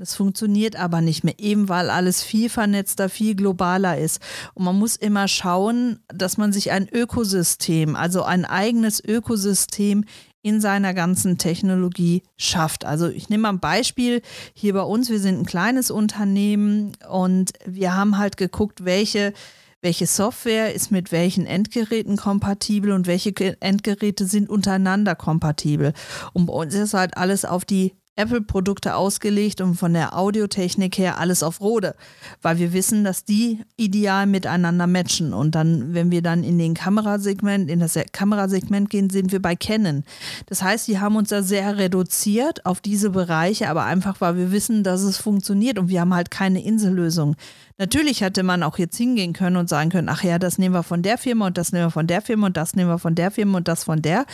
Das 0.00 0.14
funktioniert 0.14 0.76
aber 0.76 1.02
nicht 1.02 1.24
mehr, 1.24 1.34
eben 1.36 1.68
weil 1.68 1.90
alles 1.90 2.22
viel 2.22 2.48
vernetzter, 2.48 3.10
viel 3.10 3.34
globaler 3.34 3.98
ist. 3.98 4.18
Und 4.54 4.64
man 4.64 4.78
muss 4.78 4.96
immer 4.96 5.28
schauen, 5.28 5.98
dass 6.08 6.38
man 6.38 6.54
sich 6.54 6.70
ein 6.70 6.88
Ökosystem, 6.90 7.94
also 7.96 8.22
ein 8.22 8.46
eigenes 8.46 9.04
Ökosystem 9.04 10.06
in 10.40 10.62
seiner 10.62 10.94
ganzen 10.94 11.36
Technologie 11.36 12.22
schafft. 12.38 12.86
Also 12.86 13.08
ich 13.08 13.28
nehme 13.28 13.42
mal 13.42 13.48
ein 13.50 13.60
Beispiel 13.60 14.22
hier 14.54 14.72
bei 14.72 14.80
uns. 14.80 15.10
Wir 15.10 15.20
sind 15.20 15.38
ein 15.38 15.44
kleines 15.44 15.90
Unternehmen 15.90 16.92
und 17.06 17.52
wir 17.66 17.94
haben 17.94 18.16
halt 18.16 18.38
geguckt, 18.38 18.86
welche 18.86 19.34
welche 19.82 20.06
Software 20.06 20.74
ist 20.74 20.90
mit 20.90 21.10
welchen 21.10 21.46
Endgeräten 21.46 22.16
kompatibel 22.16 22.92
und 22.92 23.06
welche 23.06 23.32
Endgeräte 23.60 24.26
sind 24.26 24.50
untereinander 24.50 25.14
kompatibel. 25.14 25.94
Und 26.34 26.46
bei 26.46 26.52
uns 26.52 26.74
ist 26.74 26.92
halt 26.92 27.16
alles 27.16 27.46
auf 27.46 27.64
die 27.64 27.94
Apple-Produkte 28.16 28.96
ausgelegt 28.96 29.60
und 29.60 29.76
von 29.76 29.94
der 29.94 30.16
Audiotechnik 30.16 30.98
her 30.98 31.18
alles 31.18 31.42
auf 31.42 31.60
Rode, 31.60 31.94
weil 32.42 32.58
wir 32.58 32.72
wissen, 32.72 33.04
dass 33.04 33.24
die 33.24 33.60
ideal 33.76 34.26
miteinander 34.26 34.86
matchen. 34.86 35.32
Und 35.32 35.54
dann, 35.54 35.94
wenn 35.94 36.10
wir 36.10 36.20
dann 36.20 36.44
in 36.44 36.58
den 36.58 36.74
Kamerasegment, 36.74 37.70
in 37.70 37.80
das 37.80 37.98
Kamerasegment 38.12 38.90
gehen, 38.90 39.10
sind 39.10 39.32
wir 39.32 39.40
bei 39.40 39.56
Canon. 39.56 40.04
Das 40.46 40.62
heißt, 40.62 40.88
die 40.88 40.98
haben 40.98 41.16
uns 41.16 41.30
da 41.30 41.42
sehr 41.42 41.78
reduziert 41.78 42.66
auf 42.66 42.80
diese 42.80 43.10
Bereiche, 43.10 43.70
aber 43.70 43.84
einfach, 43.84 44.20
weil 44.20 44.36
wir 44.36 44.52
wissen, 44.52 44.82
dass 44.84 45.02
es 45.02 45.16
funktioniert 45.16 45.78
und 45.78 45.88
wir 45.88 46.00
haben 46.00 46.14
halt 46.14 46.30
keine 46.30 46.62
Insellösung. 46.62 47.36
Natürlich 47.80 48.20
hätte 48.20 48.42
man 48.42 48.62
auch 48.62 48.76
jetzt 48.76 48.98
hingehen 48.98 49.32
können 49.32 49.56
und 49.56 49.70
sagen 49.70 49.88
können, 49.88 50.10
ach 50.10 50.22
ja, 50.22 50.38
das 50.38 50.58
nehmen 50.58 50.74
wir 50.74 50.82
von 50.82 51.00
der 51.02 51.16
Firma 51.16 51.46
und 51.46 51.56
das 51.56 51.72
nehmen 51.72 51.86
wir 51.86 51.90
von 51.90 52.06
der 52.06 52.20
Firma 52.20 52.48
und 52.48 52.58
das 52.58 52.76
nehmen 52.76 52.90
wir 52.90 52.98
von 52.98 53.14
der 53.14 53.30
Firma 53.30 53.56
und 53.56 53.68
das 53.68 53.84
von 53.84 54.02
der. 54.02 54.26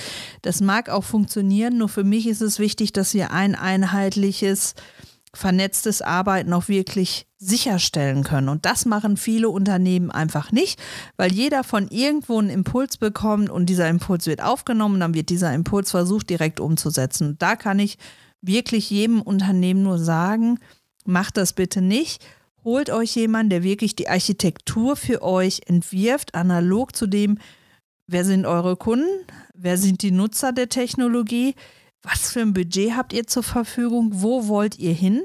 Das 0.42 0.60
mag 0.60 0.88
auch 0.88 1.04
funktionieren, 1.04 1.78
nur 1.78 1.88
für 1.88 2.02
mich 2.02 2.26
ist 2.26 2.40
es 2.40 2.58
wichtig, 2.58 2.92
dass 2.92 3.14
wir 3.14 3.30
ein 3.30 3.54
einheitliches, 3.54 4.74
vernetztes 5.32 6.02
Arbeiten 6.02 6.52
auch 6.54 6.66
wirklich 6.66 7.28
sicherstellen 7.38 8.24
können. 8.24 8.48
Und 8.48 8.66
das 8.66 8.84
machen 8.84 9.16
viele 9.16 9.48
Unternehmen 9.48 10.10
einfach 10.10 10.50
nicht, 10.50 10.82
weil 11.16 11.32
jeder 11.32 11.62
von 11.62 11.86
irgendwo 11.86 12.40
einen 12.40 12.50
Impuls 12.50 12.96
bekommt 12.96 13.48
und 13.48 13.66
dieser 13.66 13.88
Impuls 13.88 14.26
wird 14.26 14.42
aufgenommen, 14.42 14.98
dann 14.98 15.14
wird 15.14 15.28
dieser 15.28 15.54
Impuls 15.54 15.92
versucht 15.92 16.30
direkt 16.30 16.58
umzusetzen. 16.58 17.28
Und 17.28 17.42
da 17.42 17.54
kann 17.54 17.78
ich 17.78 17.96
wirklich 18.42 18.90
jedem 18.90 19.22
Unternehmen 19.22 19.84
nur 19.84 19.98
sagen, 19.98 20.58
macht 21.04 21.36
das 21.36 21.52
bitte 21.52 21.80
nicht 21.80 22.24
holt 22.66 22.90
euch 22.90 23.14
jemanden, 23.14 23.50
der 23.50 23.62
wirklich 23.62 23.94
die 23.94 24.08
Architektur 24.08 24.96
für 24.96 25.22
euch 25.22 25.60
entwirft, 25.66 26.34
analog 26.34 26.96
zu 26.96 27.06
dem, 27.06 27.38
wer 28.08 28.24
sind 28.24 28.44
eure 28.44 28.76
Kunden, 28.76 29.06
wer 29.54 29.78
sind 29.78 30.02
die 30.02 30.10
Nutzer 30.10 30.52
der 30.52 30.68
Technologie, 30.68 31.54
was 32.02 32.32
für 32.32 32.40
ein 32.40 32.52
Budget 32.52 32.96
habt 32.96 33.12
ihr 33.12 33.26
zur 33.26 33.44
Verfügung, 33.44 34.10
wo 34.14 34.48
wollt 34.48 34.78
ihr 34.80 34.92
hin 34.92 35.22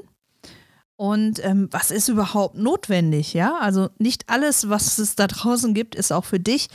und 0.94 1.44
ähm, 1.44 1.66
was 1.72 1.90
ist 1.90 2.08
überhaupt 2.08 2.54
notwendig, 2.54 3.34
ja? 3.34 3.58
Also 3.58 3.90
nicht 3.98 4.28
alles, 4.28 4.68
was 4.68 4.98
es 4.98 5.16
da 5.16 5.26
draußen 5.26 5.74
gibt, 5.74 5.96
ist 5.96 6.12
auch 6.12 6.24
für 6.24 6.38
dich, 6.38 6.68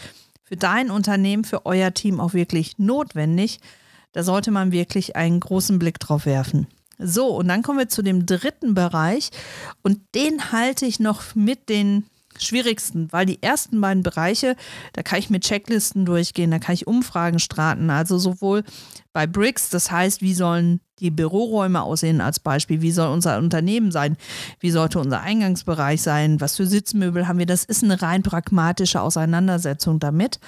für 0.43 0.57
dein 0.57 0.91
Unternehmen, 0.91 1.45
für 1.45 1.65
euer 1.65 1.93
Team 1.93 2.19
auch 2.19 2.33
wirklich 2.33 2.77
notwendig. 2.77 3.61
Da 4.11 4.23
sollte 4.23 4.51
man 4.51 4.73
wirklich 4.73 5.15
einen 5.15 5.39
großen 5.39 5.79
Blick 5.79 5.99
drauf 5.99 6.25
werfen. 6.25 6.67
So, 6.99 7.27
und 7.27 7.47
dann 7.47 7.61
kommen 7.61 7.79
wir 7.79 7.89
zu 7.89 8.01
dem 8.01 8.25
dritten 8.25 8.73
Bereich. 8.73 9.29
Und 9.83 9.99
den 10.15 10.51
halte 10.51 10.85
ich 10.85 10.99
noch 10.99 11.35
mit 11.35 11.69
den 11.69 12.05
schwierigsten, 12.39 13.11
weil 13.11 13.25
die 13.25 13.41
ersten 13.41 13.81
beiden 13.81 14.03
Bereiche, 14.03 14.55
da 14.93 15.03
kann 15.03 15.19
ich 15.19 15.29
mit 15.29 15.43
Checklisten 15.43 16.05
durchgehen, 16.05 16.51
da 16.51 16.59
kann 16.59 16.75
ich 16.75 16.87
Umfragen 16.87 17.39
starten, 17.39 17.89
also 17.89 18.17
sowohl 18.17 18.63
bei 19.13 19.25
Bricks, 19.25 19.69
das 19.69 19.89
heißt, 19.91 20.21
wie 20.21 20.33
sollen 20.33 20.79
die 20.99 21.11
Büroräume 21.11 21.81
aussehen 21.81 22.21
als 22.21 22.39
Beispiel, 22.39 22.81
wie 22.81 22.91
soll 22.91 23.11
unser 23.11 23.37
Unternehmen 23.37 23.91
sein, 23.91 24.17
wie 24.59 24.71
sollte 24.71 24.99
unser 24.99 25.21
Eingangsbereich 25.21 26.01
sein, 26.01 26.41
was 26.41 26.55
für 26.55 26.65
Sitzmöbel 26.65 27.27
haben 27.27 27.39
wir, 27.39 27.45
das 27.45 27.63
ist 27.63 27.83
eine 27.83 28.01
rein 28.01 28.23
pragmatische 28.23 29.01
Auseinandersetzung 29.01 29.99
damit. 29.99 30.39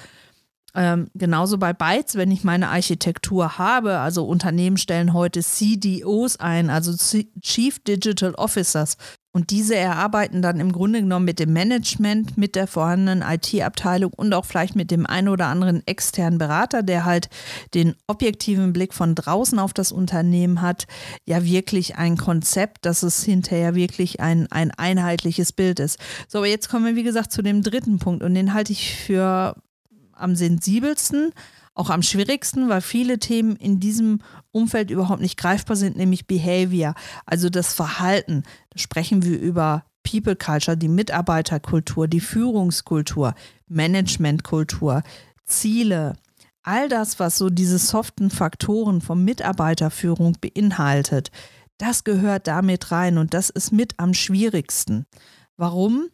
Ähm, 0.74 1.08
genauso 1.14 1.58
bei 1.58 1.72
Bytes, 1.72 2.14
wenn 2.14 2.30
ich 2.30 2.44
meine 2.44 2.68
Architektur 2.68 3.58
habe, 3.58 3.98
also 3.98 4.24
Unternehmen 4.24 4.76
stellen 4.76 5.12
heute 5.12 5.40
CDOs 5.40 6.38
ein, 6.38 6.70
also 6.70 6.92
Chief 7.40 7.78
Digital 7.80 8.34
Officers. 8.34 8.96
Und 9.32 9.50
diese 9.50 9.76
erarbeiten 9.76 10.42
dann 10.42 10.58
im 10.58 10.72
Grunde 10.72 11.00
genommen 11.00 11.24
mit 11.24 11.38
dem 11.38 11.52
Management, 11.52 12.36
mit 12.36 12.56
der 12.56 12.66
vorhandenen 12.66 13.22
IT-Abteilung 13.22 14.12
und 14.12 14.34
auch 14.34 14.44
vielleicht 14.44 14.74
mit 14.74 14.90
dem 14.90 15.06
einen 15.06 15.28
oder 15.28 15.46
anderen 15.46 15.86
externen 15.86 16.38
Berater, 16.38 16.82
der 16.82 17.04
halt 17.04 17.28
den 17.72 17.94
objektiven 18.08 18.72
Blick 18.72 18.92
von 18.92 19.14
draußen 19.14 19.60
auf 19.60 19.72
das 19.72 19.92
Unternehmen 19.92 20.62
hat, 20.62 20.88
ja 21.26 21.44
wirklich 21.44 21.94
ein 21.96 22.16
Konzept, 22.16 22.84
dass 22.84 23.04
es 23.04 23.22
hinterher 23.22 23.76
wirklich 23.76 24.18
ein, 24.18 24.50
ein 24.50 24.72
einheitliches 24.72 25.52
Bild 25.52 25.78
ist. 25.78 26.00
So, 26.26 26.38
aber 26.38 26.48
jetzt 26.48 26.68
kommen 26.68 26.84
wir, 26.84 26.96
wie 26.96 27.04
gesagt, 27.04 27.30
zu 27.30 27.42
dem 27.42 27.62
dritten 27.62 28.00
Punkt 28.00 28.24
und 28.24 28.34
den 28.34 28.52
halte 28.52 28.72
ich 28.72 28.96
für 28.96 29.54
am 30.20 30.36
sensibelsten, 30.36 31.32
auch 31.74 31.90
am 31.90 32.02
schwierigsten, 32.02 32.68
weil 32.68 32.80
viele 32.80 33.18
Themen 33.18 33.56
in 33.56 33.80
diesem 33.80 34.20
Umfeld 34.52 34.90
überhaupt 34.90 35.22
nicht 35.22 35.36
greifbar 35.36 35.76
sind, 35.76 35.96
nämlich 35.96 36.26
Behavior, 36.26 36.94
also 37.26 37.48
das 37.48 37.72
Verhalten. 37.72 38.42
Da 38.70 38.78
sprechen 38.78 39.22
wir 39.22 39.38
über 39.38 39.84
People 40.02 40.36
Culture, 40.36 40.76
die 40.76 40.88
Mitarbeiterkultur, 40.88 42.08
die 42.08 42.20
Führungskultur, 42.20 43.34
Managementkultur, 43.68 45.02
Ziele, 45.44 46.14
all 46.62 46.88
das, 46.88 47.18
was 47.18 47.38
so 47.38 47.50
diese 47.50 47.78
soften 47.78 48.30
Faktoren 48.30 49.00
von 49.00 49.24
Mitarbeiterführung 49.24 50.36
beinhaltet, 50.40 51.30
das 51.78 52.04
gehört 52.04 52.46
damit 52.46 52.90
rein 52.92 53.16
und 53.16 53.32
das 53.32 53.48
ist 53.48 53.72
mit 53.72 53.94
am 53.98 54.12
schwierigsten. 54.12 55.06
Warum? 55.60 56.08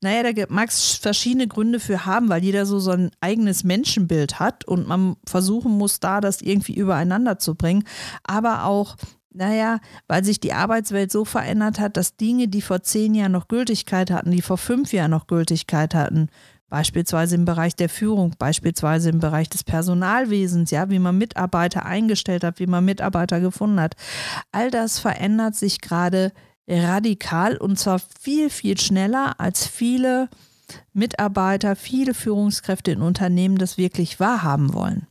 Naja, 0.00 0.32
da 0.32 0.44
mag 0.48 0.68
es 0.68 0.94
verschiedene 0.94 1.48
Gründe 1.48 1.80
für 1.80 2.06
haben, 2.06 2.28
weil 2.28 2.44
jeder 2.44 2.66
so 2.66 2.78
sein 2.78 3.10
eigenes 3.20 3.64
Menschenbild 3.64 4.38
hat 4.38 4.64
und 4.64 4.86
man 4.86 5.16
versuchen 5.26 5.72
muss, 5.72 5.98
da 5.98 6.20
das 6.20 6.40
irgendwie 6.40 6.74
übereinander 6.74 7.40
zu 7.40 7.56
bringen. 7.56 7.82
Aber 8.22 8.64
auch, 8.64 8.96
naja, 9.34 9.80
weil 10.06 10.22
sich 10.22 10.38
die 10.38 10.52
Arbeitswelt 10.52 11.10
so 11.10 11.24
verändert 11.24 11.80
hat, 11.80 11.96
dass 11.96 12.16
Dinge, 12.16 12.46
die 12.46 12.62
vor 12.62 12.84
zehn 12.84 13.16
Jahren 13.16 13.32
noch 13.32 13.48
Gültigkeit 13.48 14.12
hatten, 14.12 14.30
die 14.30 14.40
vor 14.40 14.56
fünf 14.56 14.92
Jahren 14.92 15.10
noch 15.10 15.26
Gültigkeit 15.26 15.96
hatten, 15.96 16.28
beispielsweise 16.68 17.34
im 17.34 17.44
Bereich 17.44 17.74
der 17.74 17.88
Führung, 17.88 18.36
beispielsweise 18.38 19.10
im 19.10 19.18
Bereich 19.18 19.48
des 19.48 19.64
Personalwesens, 19.64 20.70
ja, 20.70 20.90
wie 20.90 21.00
man 21.00 21.18
Mitarbeiter 21.18 21.84
eingestellt 21.84 22.44
hat, 22.44 22.60
wie 22.60 22.68
man 22.68 22.84
Mitarbeiter 22.84 23.40
gefunden 23.40 23.80
hat. 23.80 23.96
All 24.52 24.70
das 24.70 25.00
verändert 25.00 25.56
sich 25.56 25.80
gerade 25.80 26.30
radikal 26.68 27.56
und 27.56 27.78
zwar 27.78 27.98
viel, 27.98 28.50
viel 28.50 28.78
schneller, 28.78 29.40
als 29.40 29.66
viele 29.66 30.28
Mitarbeiter, 30.92 31.76
viele 31.76 32.14
Führungskräfte 32.14 32.92
in 32.92 33.02
Unternehmen 33.02 33.58
das 33.58 33.78
wirklich 33.78 34.20
wahrhaben 34.20 34.72
wollen. 34.72 35.06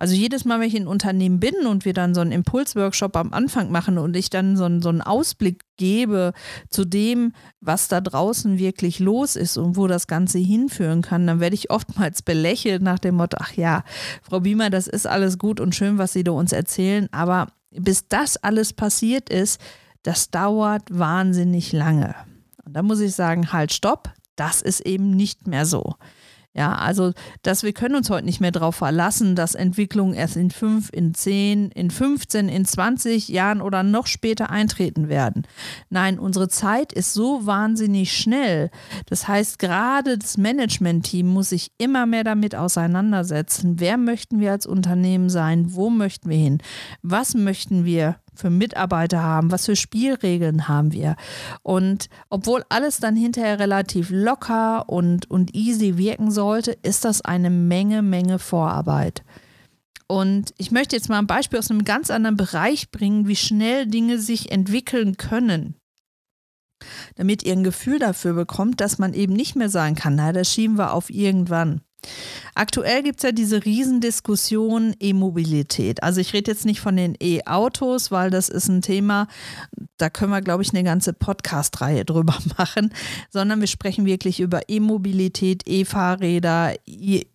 Also 0.00 0.14
jedes 0.14 0.46
Mal, 0.46 0.60
wenn 0.60 0.68
ich 0.68 0.74
in 0.74 0.86
Unternehmen 0.86 1.40
bin 1.40 1.66
und 1.66 1.84
wir 1.84 1.92
dann 1.92 2.14
so 2.14 2.22
einen 2.22 2.32
Impulsworkshop 2.32 3.16
am 3.16 3.34
Anfang 3.34 3.70
machen 3.70 3.98
und 3.98 4.16
ich 4.16 4.30
dann 4.30 4.56
so 4.56 4.64
einen, 4.64 4.80
so 4.80 4.88
einen 4.88 5.02
Ausblick 5.02 5.62
gebe 5.76 6.32
zu 6.70 6.86
dem, 6.86 7.34
was 7.60 7.88
da 7.88 8.00
draußen 8.00 8.58
wirklich 8.58 8.98
los 8.98 9.36
ist 9.36 9.58
und 9.58 9.76
wo 9.76 9.88
das 9.88 10.06
Ganze 10.06 10.38
hinführen 10.38 11.02
kann, 11.02 11.26
dann 11.26 11.40
werde 11.40 11.54
ich 11.54 11.70
oftmals 11.70 12.22
belächelt 12.22 12.80
nach 12.80 12.98
dem 12.98 13.16
Motto, 13.16 13.36
ach 13.40 13.52
ja, 13.52 13.84
Frau 14.22 14.40
Biemer, 14.40 14.70
das 14.70 14.86
ist 14.86 15.06
alles 15.06 15.36
gut 15.36 15.60
und 15.60 15.74
schön, 15.74 15.98
was 15.98 16.14
Sie 16.14 16.24
da 16.24 16.32
uns 16.32 16.52
erzählen, 16.52 17.06
aber 17.12 17.48
bis 17.70 18.08
das 18.08 18.38
alles 18.38 18.72
passiert 18.72 19.28
ist, 19.28 19.60
das 20.02 20.30
dauert 20.30 20.82
wahnsinnig 20.90 21.72
lange. 21.72 22.14
Und 22.64 22.74
da 22.74 22.82
muss 22.82 23.00
ich 23.00 23.14
sagen, 23.14 23.52
halt, 23.52 23.72
stopp, 23.72 24.12
das 24.36 24.62
ist 24.62 24.80
eben 24.80 25.10
nicht 25.10 25.46
mehr 25.46 25.66
so. 25.66 25.96
Ja, 26.52 26.74
also 26.74 27.12
dass 27.42 27.62
wir 27.62 27.72
können 27.72 27.94
uns 27.94 28.10
heute 28.10 28.24
nicht 28.24 28.40
mehr 28.40 28.50
darauf 28.50 28.74
verlassen, 28.74 29.36
dass 29.36 29.54
Entwicklungen 29.54 30.14
erst 30.14 30.36
in 30.36 30.50
fünf, 30.50 30.90
in 30.92 31.14
zehn, 31.14 31.70
in 31.70 31.92
15, 31.92 32.48
in 32.48 32.64
20 32.64 33.28
Jahren 33.28 33.60
oder 33.60 33.84
noch 33.84 34.08
später 34.08 34.50
eintreten 34.50 35.08
werden. 35.08 35.46
Nein, 35.90 36.18
unsere 36.18 36.48
Zeit 36.48 36.92
ist 36.92 37.12
so 37.12 37.46
wahnsinnig 37.46 38.16
schnell. 38.16 38.70
Das 39.06 39.28
heißt, 39.28 39.60
gerade 39.60 40.18
das 40.18 40.38
Management-Team 40.38 41.28
muss 41.28 41.50
sich 41.50 41.70
immer 41.78 42.04
mehr 42.06 42.24
damit 42.24 42.56
auseinandersetzen. 42.56 43.78
Wer 43.78 43.96
möchten 43.96 44.40
wir 44.40 44.50
als 44.50 44.66
Unternehmen 44.66 45.30
sein? 45.30 45.72
Wo 45.74 45.88
möchten 45.88 46.30
wir 46.30 46.38
hin? 46.38 46.58
Was 47.02 47.34
möchten 47.34 47.84
wir 47.84 48.16
für 48.40 48.50
Mitarbeiter 48.50 49.22
haben, 49.22 49.50
was 49.50 49.66
für 49.66 49.76
Spielregeln 49.76 50.68
haben 50.68 50.92
wir. 50.92 51.16
Und 51.62 52.08
obwohl 52.28 52.64
alles 52.68 52.98
dann 52.98 53.16
hinterher 53.16 53.58
relativ 53.58 54.10
locker 54.10 54.88
und, 54.88 55.30
und 55.30 55.54
easy 55.54 55.96
wirken 55.96 56.30
sollte, 56.30 56.72
ist 56.82 57.04
das 57.04 57.22
eine 57.22 57.50
Menge, 57.50 58.02
Menge 58.02 58.38
Vorarbeit. 58.38 59.22
Und 60.08 60.52
ich 60.58 60.72
möchte 60.72 60.96
jetzt 60.96 61.08
mal 61.08 61.18
ein 61.18 61.28
Beispiel 61.28 61.60
aus 61.60 61.70
einem 61.70 61.84
ganz 61.84 62.10
anderen 62.10 62.36
Bereich 62.36 62.90
bringen, 62.90 63.28
wie 63.28 63.36
schnell 63.36 63.86
Dinge 63.86 64.18
sich 64.18 64.50
entwickeln 64.50 65.16
können. 65.16 65.76
Damit 67.14 67.44
ihr 67.44 67.52
ein 67.52 67.62
Gefühl 67.62 67.98
dafür 67.98 68.32
bekommt, 68.32 68.80
dass 68.80 68.98
man 68.98 69.14
eben 69.14 69.34
nicht 69.34 69.54
mehr 69.54 69.68
sagen 69.68 69.94
kann, 69.94 70.16
na, 70.16 70.32
das 70.32 70.52
schieben 70.52 70.78
wir 70.78 70.94
auf 70.94 71.10
irgendwann. 71.10 71.82
Aktuell 72.54 73.02
gibt 73.02 73.20
es 73.20 73.22
ja 73.22 73.32
diese 73.32 73.64
Riesendiskussion 73.64 74.94
E-Mobilität. 74.98 76.02
Also 76.02 76.20
ich 76.20 76.32
rede 76.32 76.50
jetzt 76.50 76.66
nicht 76.66 76.80
von 76.80 76.96
den 76.96 77.16
E-Autos, 77.20 78.10
weil 78.10 78.30
das 78.30 78.48
ist 78.48 78.68
ein 78.68 78.82
Thema, 78.82 79.28
da 79.98 80.10
können 80.10 80.32
wir, 80.32 80.40
glaube 80.40 80.62
ich, 80.62 80.70
eine 80.70 80.82
ganze 80.82 81.12
Podcast-Reihe 81.12 82.04
drüber 82.04 82.36
machen, 82.58 82.92
sondern 83.30 83.60
wir 83.60 83.68
sprechen 83.68 84.04
wirklich 84.04 84.40
über 84.40 84.68
E-Mobilität, 84.68 85.62
E-Fahrräder, 85.66 86.74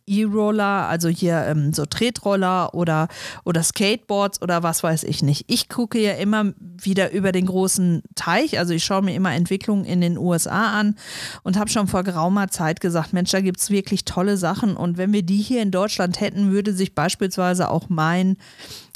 E-Roller, 0.08 0.88
also 0.88 1.10
hier 1.10 1.46
ähm, 1.48 1.74
so 1.74 1.86
Tretroller 1.86 2.74
oder, 2.74 3.08
oder 3.44 3.64
Skateboards 3.64 4.42
oder 4.42 4.64
was 4.64 4.84
weiß 4.84 5.04
ich 5.04 5.24
nicht. 5.24 5.46
Ich 5.48 5.70
gucke 5.70 6.00
ja 6.00 6.14
immer 6.14 6.54
wieder 6.60 7.12
über 7.12 7.32
den 7.32 7.46
großen 7.46 8.04
Teich, 8.16 8.60
also 8.60 8.74
ich 8.74 8.84
schaue 8.84 9.02
mir 9.02 9.16
immer 9.16 9.34
Entwicklungen 9.34 9.86
in 9.86 10.02
den 10.02 10.18
USA 10.18 10.80
an 10.80 10.96
und 11.44 11.58
habe 11.58 11.70
schon 11.70 11.88
vor 11.88 12.04
geraumer 12.04 12.50
Zeit 12.50 12.82
gesagt, 12.82 13.14
Mensch, 13.14 13.32
da 13.32 13.42
gibt 13.42 13.60
es 13.60 13.70
wirklich 13.70 14.06
tolle 14.06 14.38
Sachen 14.38 14.55
und 14.64 14.98
wenn 14.98 15.14
wir 15.14 15.24
die 15.24 15.38
hier 15.42 15.62
in 15.62 15.72
Deutschland 15.72 16.20
hätten, 16.22 16.52
würde 16.52 16.74
sich 16.74 16.96
beispielsweise 16.96 17.70
auch 17.70 17.90
mein 17.90 18.38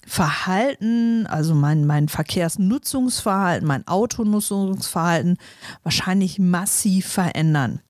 Verhalten, 0.10 1.28
also 1.28 1.54
mein, 1.54 1.86
mein 1.86 2.08
Verkehrsnutzungsverhalten, 2.08 3.68
mein 3.68 3.88
Autonutzungsverhalten 3.88 5.38
wahrscheinlich 5.84 6.40
massiv 6.40 7.06
verändern. 7.08 7.82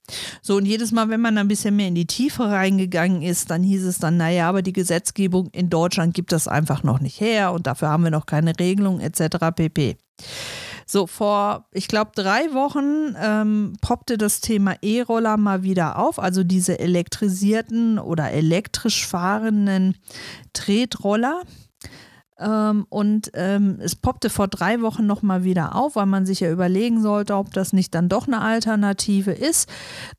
So, 0.41 0.57
und 0.57 0.65
jedes 0.65 0.91
Mal, 0.91 1.09
wenn 1.09 1.21
man 1.21 1.37
ein 1.37 1.47
bisschen 1.47 1.75
mehr 1.77 1.87
in 1.87 1.95
die 1.95 2.07
Tiefe 2.07 2.43
reingegangen 2.43 3.21
ist, 3.21 3.51
dann 3.51 3.63
hieß 3.63 3.85
es 3.85 3.99
dann, 3.99 4.17
naja, 4.17 4.49
aber 4.49 4.61
die 4.61 4.73
Gesetzgebung 4.73 5.49
in 5.53 5.69
Deutschland 5.69 6.13
gibt 6.13 6.31
das 6.31 6.47
einfach 6.47 6.83
noch 6.83 6.99
nicht 6.99 7.21
her 7.21 7.53
und 7.53 7.67
dafür 7.67 7.89
haben 7.89 8.03
wir 8.03 8.11
noch 8.11 8.25
keine 8.25 8.57
Regelung 8.59 8.99
etc. 8.99 9.37
pp. 9.55 9.97
So, 10.91 11.05
vor, 11.05 11.67
ich 11.71 11.87
glaube, 11.87 12.13
drei 12.15 12.51
Wochen 12.51 13.15
ähm, 13.21 13.73
poppte 13.79 14.17
das 14.17 14.41
Thema 14.41 14.75
E-Roller 14.81 15.37
mal 15.37 15.61
wieder 15.61 15.99
auf, 15.99 16.17
also 16.17 16.43
diese 16.43 16.79
elektrisierten 16.79 17.99
oder 17.99 18.31
elektrisch 18.31 19.05
fahrenden 19.05 19.95
Tretroller. 20.53 21.43
Ähm, 22.39 22.85
und 22.89 23.31
ähm, 23.33 23.79
es 23.81 23.95
poppte 23.95 24.29
vor 24.29 24.47
drei 24.47 24.81
Wochen 24.81 25.05
nochmal 25.05 25.43
wieder 25.43 25.75
auf, 25.75 25.95
weil 25.95 26.05
man 26.05 26.25
sich 26.25 26.39
ja 26.39 26.51
überlegen 26.51 27.01
sollte, 27.01 27.35
ob 27.35 27.53
das 27.53 27.73
nicht 27.73 27.93
dann 27.93 28.09
doch 28.09 28.27
eine 28.27 28.41
Alternative 28.41 29.31
ist. 29.31 29.69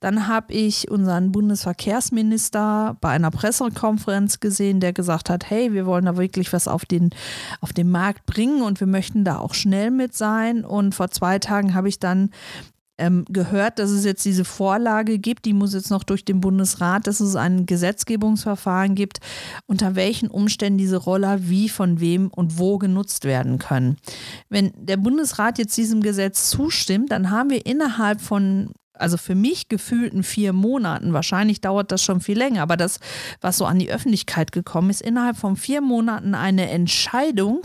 Dann 0.00 0.28
habe 0.28 0.52
ich 0.52 0.90
unseren 0.90 1.32
Bundesverkehrsminister 1.32 2.96
bei 3.00 3.10
einer 3.10 3.30
Pressekonferenz 3.30 4.40
gesehen, 4.40 4.80
der 4.80 4.92
gesagt 4.92 5.30
hat, 5.30 5.48
hey, 5.48 5.72
wir 5.72 5.86
wollen 5.86 6.04
da 6.04 6.16
wirklich 6.16 6.52
was 6.52 6.68
auf 6.68 6.84
den, 6.84 7.10
auf 7.60 7.72
den 7.72 7.90
Markt 7.90 8.26
bringen 8.26 8.62
und 8.62 8.80
wir 8.80 8.86
möchten 8.86 9.24
da 9.24 9.38
auch 9.38 9.54
schnell 9.54 9.90
mit 9.90 10.14
sein. 10.14 10.64
Und 10.64 10.94
vor 10.94 11.10
zwei 11.10 11.38
Tagen 11.38 11.74
habe 11.74 11.88
ich 11.88 11.98
dann 11.98 12.30
ähm, 13.00 13.24
gehört, 13.28 13.78
dass 13.78 13.90
es 13.90 14.04
jetzt 14.04 14.24
diese 14.24 14.44
Vorlage 14.44 15.18
gibt, 15.18 15.44
die 15.46 15.52
muss 15.52 15.74
jetzt 15.74 15.90
noch 15.90 16.04
durch 16.04 16.24
den 16.24 16.40
Bundesrat, 16.40 17.06
dass 17.06 17.20
es 17.20 17.34
ein 17.34 17.66
Gesetzgebungsverfahren 17.66 18.94
gibt, 18.94 19.18
unter 19.66 19.96
welchen 19.96 20.28
Umständen 20.28 20.78
diese 20.78 20.98
Roller 20.98 21.48
wie, 21.48 21.68
von 21.68 21.98
wem 22.00 22.28
und 22.28 22.58
wo 22.58 22.78
genutzt 22.78 23.24
werden 23.24 23.58
können. 23.58 23.96
Wenn 24.48 24.72
der 24.76 24.98
Bundesrat 24.98 25.58
jetzt 25.58 25.76
diesem 25.76 26.02
Gesetz 26.02 26.50
zustimmt, 26.50 27.10
dann 27.10 27.30
haben 27.30 27.50
wir 27.50 27.66
innerhalb 27.66 28.20
von 28.20 28.70
also 29.00 29.16
für 29.16 29.34
mich 29.34 29.68
gefühlten 29.68 30.22
vier 30.22 30.52
Monaten, 30.52 31.12
wahrscheinlich 31.14 31.60
dauert 31.60 31.90
das 31.90 32.02
schon 32.02 32.20
viel 32.20 32.36
länger, 32.36 32.62
aber 32.62 32.76
das, 32.76 33.00
was 33.40 33.56
so 33.56 33.64
an 33.64 33.78
die 33.78 33.90
Öffentlichkeit 33.90 34.52
gekommen 34.52 34.90
ist, 34.90 35.00
innerhalb 35.00 35.38
von 35.38 35.56
vier 35.56 35.80
Monaten 35.80 36.34
eine 36.34 36.68
Entscheidung, 36.68 37.62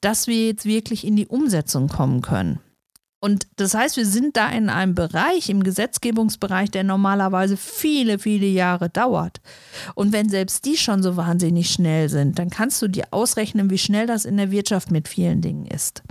dass 0.00 0.26
wir 0.26 0.46
jetzt 0.46 0.64
wirklich 0.64 1.06
in 1.06 1.14
die 1.14 1.26
Umsetzung 1.26 1.88
kommen 1.88 2.22
können. 2.22 2.58
Und 3.24 3.46
das 3.54 3.74
heißt, 3.74 3.96
wir 3.96 4.04
sind 4.04 4.36
da 4.36 4.48
in 4.48 4.68
einem 4.68 4.96
Bereich, 4.96 5.48
im 5.48 5.62
Gesetzgebungsbereich, 5.62 6.72
der 6.72 6.82
normalerweise 6.82 7.56
viele, 7.56 8.18
viele 8.18 8.46
Jahre 8.46 8.90
dauert. 8.90 9.40
Und 9.94 10.12
wenn 10.12 10.28
selbst 10.28 10.64
die 10.64 10.76
schon 10.76 11.04
so 11.04 11.16
wahnsinnig 11.16 11.70
schnell 11.70 12.08
sind, 12.08 12.40
dann 12.40 12.50
kannst 12.50 12.82
du 12.82 12.88
dir 12.88 13.04
ausrechnen, 13.12 13.70
wie 13.70 13.78
schnell 13.78 14.08
das 14.08 14.24
in 14.24 14.38
der 14.38 14.50
Wirtschaft 14.50 14.90
mit 14.90 15.06
vielen 15.06 15.40
Dingen 15.40 15.66
ist. 15.66 16.02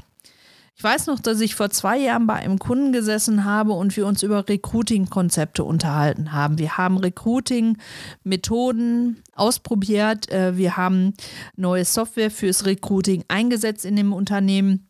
Ich 0.77 0.83
weiß 0.85 1.07
noch, 1.07 1.19
dass 1.19 1.41
ich 1.41 1.53
vor 1.53 1.69
zwei 1.69 1.97
Jahren 1.97 2.27
bei 2.27 2.35
einem 2.35 2.59
Kunden 2.59 2.93
gesessen 2.93 3.43
habe 3.43 3.73
und 3.73 3.97
wir 3.97 4.07
uns 4.07 4.23
über 4.23 4.47
Recruiting-Konzepte 4.47 5.65
unterhalten 5.65 6.31
haben. 6.31 6.59
Wir 6.59 6.77
haben 6.77 6.97
Recruiting-Methoden 6.97 9.21
ausprobiert. 9.35 10.31
Äh, 10.31 10.55
wir 10.55 10.77
haben 10.77 11.13
neue 11.57 11.83
Software 11.83 12.31
fürs 12.31 12.65
Recruiting 12.65 13.25
eingesetzt 13.27 13.83
in 13.83 13.97
dem 13.97 14.13
Unternehmen. 14.13 14.87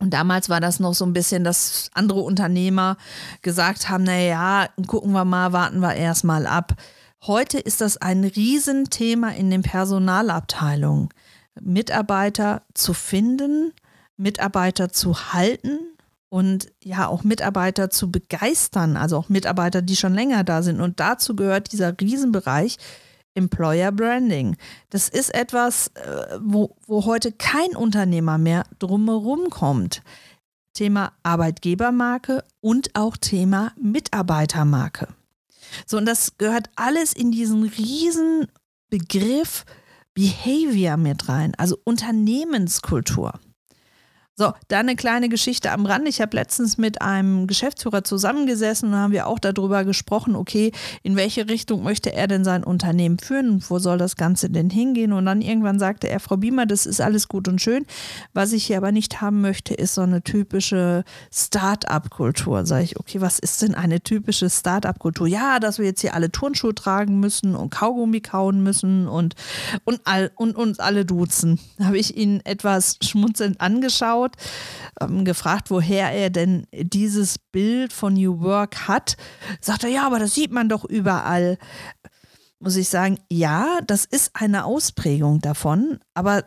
Und 0.00 0.10
damals 0.10 0.48
war 0.48 0.60
das 0.60 0.80
noch 0.80 0.94
so 0.94 1.04
ein 1.04 1.12
bisschen, 1.12 1.44
dass 1.44 1.90
andere 1.94 2.20
Unternehmer 2.20 2.96
gesagt 3.42 3.90
haben, 3.90 4.04
naja, 4.04 4.68
gucken 4.86 5.12
wir 5.12 5.26
mal, 5.26 5.52
warten 5.52 5.80
wir 5.80 5.94
erstmal 5.94 6.46
ab. 6.46 6.74
Heute 7.26 7.58
ist 7.58 7.82
das 7.82 7.98
ein 7.98 8.24
Riesenthema 8.24 9.28
in 9.28 9.50
den 9.50 9.62
Personalabteilungen. 9.62 11.10
Mitarbeiter 11.60 12.62
zu 12.72 12.94
finden, 12.94 13.72
Mitarbeiter 14.16 14.88
zu 14.88 15.32
halten 15.34 15.78
und 16.30 16.72
ja 16.82 17.08
auch 17.08 17.22
Mitarbeiter 17.22 17.90
zu 17.90 18.10
begeistern, 18.10 18.96
also 18.96 19.18
auch 19.18 19.28
Mitarbeiter, 19.28 19.82
die 19.82 19.96
schon 19.96 20.14
länger 20.14 20.44
da 20.44 20.62
sind. 20.62 20.80
Und 20.80 20.98
dazu 20.98 21.36
gehört 21.36 21.72
dieser 21.72 21.94
Riesenbereich 22.00 22.78
Employer 23.34 23.92
Branding. 23.92 24.56
Das 24.90 25.08
ist 25.08 25.34
etwas, 25.34 25.88
äh, 25.94 26.38
wo, 26.40 26.76
wo 26.86 27.04
heute 27.04 27.32
kein 27.32 27.76
Unternehmer 27.76 28.38
mehr 28.38 28.64
drumherum 28.78 29.50
kommt. 29.50 30.02
Thema 30.72 31.12
Arbeitgebermarke 31.22 32.44
und 32.60 32.94
auch 32.94 33.16
Thema 33.16 33.72
Mitarbeitermarke. 33.80 35.08
So, 35.86 35.96
und 35.96 36.06
das 36.06 36.38
gehört 36.38 36.70
alles 36.76 37.12
in 37.12 37.30
diesen 37.30 37.64
riesen 37.64 38.46
Begriff 38.88 39.64
Behavior 40.14 40.96
mit 40.96 41.28
rein, 41.28 41.54
also 41.56 41.78
Unternehmenskultur. 41.84 43.38
So, 44.40 44.54
da 44.68 44.78
eine 44.78 44.96
kleine 44.96 45.28
Geschichte 45.28 45.70
am 45.70 45.84
Rand. 45.84 46.08
Ich 46.08 46.22
habe 46.22 46.34
letztens 46.34 46.78
mit 46.78 47.02
einem 47.02 47.46
Geschäftsführer 47.46 48.04
zusammengesessen 48.04 48.88
und 48.88 48.96
haben 48.96 49.12
wir 49.12 49.26
auch 49.26 49.38
darüber 49.38 49.84
gesprochen, 49.84 50.34
okay, 50.34 50.72
in 51.02 51.14
welche 51.14 51.50
Richtung 51.50 51.82
möchte 51.82 52.14
er 52.14 52.26
denn 52.26 52.42
sein 52.42 52.64
Unternehmen 52.64 53.18
führen 53.18 53.62
wo 53.68 53.78
soll 53.78 53.98
das 53.98 54.16
Ganze 54.16 54.48
denn 54.48 54.70
hingehen? 54.70 55.12
Und 55.12 55.26
dann 55.26 55.42
irgendwann 55.42 55.78
sagte 55.78 56.08
er, 56.08 56.20
Frau 56.20 56.38
Biemer, 56.38 56.64
das 56.64 56.86
ist 56.86 57.02
alles 57.02 57.28
gut 57.28 57.48
und 57.48 57.60
schön. 57.60 57.84
Was 58.32 58.54
ich 58.54 58.64
hier 58.64 58.78
aber 58.78 58.92
nicht 58.92 59.20
haben 59.20 59.42
möchte, 59.42 59.74
ist 59.74 59.94
so 59.94 60.00
eine 60.00 60.22
typische 60.22 61.04
Start-up-Kultur. 61.30 62.64
Sage 62.64 62.84
ich, 62.84 62.98
okay, 62.98 63.20
was 63.20 63.40
ist 63.40 63.60
denn 63.60 63.74
eine 63.74 64.00
typische 64.00 64.48
Start-up-Kultur? 64.48 65.26
Ja, 65.26 65.60
dass 65.60 65.78
wir 65.78 65.84
jetzt 65.84 66.00
hier 66.00 66.14
alle 66.14 66.32
Turnschuhe 66.32 66.74
tragen 66.74 67.20
müssen 67.20 67.54
und 67.54 67.68
Kaugummi 67.68 68.22
kauen 68.22 68.62
müssen 68.62 69.06
und, 69.06 69.34
und, 69.84 70.00
all, 70.04 70.30
und 70.36 70.56
uns 70.56 70.78
alle 70.78 71.04
duzen. 71.04 71.60
Da 71.76 71.84
habe 71.84 71.98
ich 71.98 72.16
ihn 72.16 72.40
etwas 72.44 72.96
schmunzelnd 73.02 73.60
angeschaut 73.60 74.29
angeschaut, 74.36 75.00
ähm, 75.00 75.24
gefragt, 75.24 75.70
woher 75.70 76.10
er 76.10 76.30
denn 76.30 76.66
dieses 76.72 77.38
Bild 77.38 77.92
von 77.92 78.14
New 78.14 78.40
Work 78.40 78.88
hat. 78.88 79.16
Sagt 79.60 79.84
er, 79.84 79.90
ja, 79.90 80.06
aber 80.06 80.18
das 80.18 80.34
sieht 80.34 80.52
man 80.52 80.68
doch 80.68 80.84
überall. 80.84 81.58
muss 82.58 82.76
ich 82.76 82.88
sagen, 82.88 83.18
ja, 83.30 83.80
das 83.86 84.04
ist 84.04 84.32
eine 84.34 84.64
Ausprägung 84.64 85.40
davon, 85.40 85.98
aber 86.14 86.44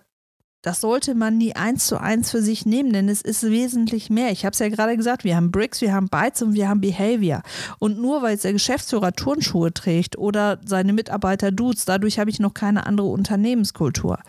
das 0.63 0.79
sollte 0.79 1.13
man 1.13 1.37
nie 1.37 1.55
eins 1.55 1.85
zu 1.87 1.99
eins 1.99 2.31
für 2.31 2.41
sich 2.41 2.65
nehmen, 2.65 2.93
denn 2.93 3.09
es 3.09 3.21
ist 3.21 3.43
wesentlich 3.43 4.09
mehr. 4.09 4.31
Ich 4.31 4.45
habe 4.45 4.53
es 4.53 4.59
ja 4.59 4.69
gerade 4.69 4.95
gesagt, 4.95 5.25
wir 5.25 5.35
haben 5.35 5.51
Bricks, 5.51 5.81
wir 5.81 5.93
haben 5.93 6.07
Bytes 6.07 6.41
und 6.41 6.53
wir 6.53 6.69
haben 6.69 6.79
Behavior. 6.79 7.43
Und 7.79 7.99
nur 7.99 8.21
weil 8.21 8.37
der 8.37 8.53
Geschäftsführer 8.53 9.11
Turnschuhe 9.11 9.73
trägt 9.73 10.17
oder 10.17 10.59
seine 10.65 10.93
Mitarbeiter 10.93 11.51
duzt, 11.51 11.89
dadurch 11.89 12.17
habe 12.17 12.29
ich 12.29 12.39
noch 12.39 12.53
keine 12.53 12.85
andere 12.87 13.07
Unternehmenskultur. 13.07 14.19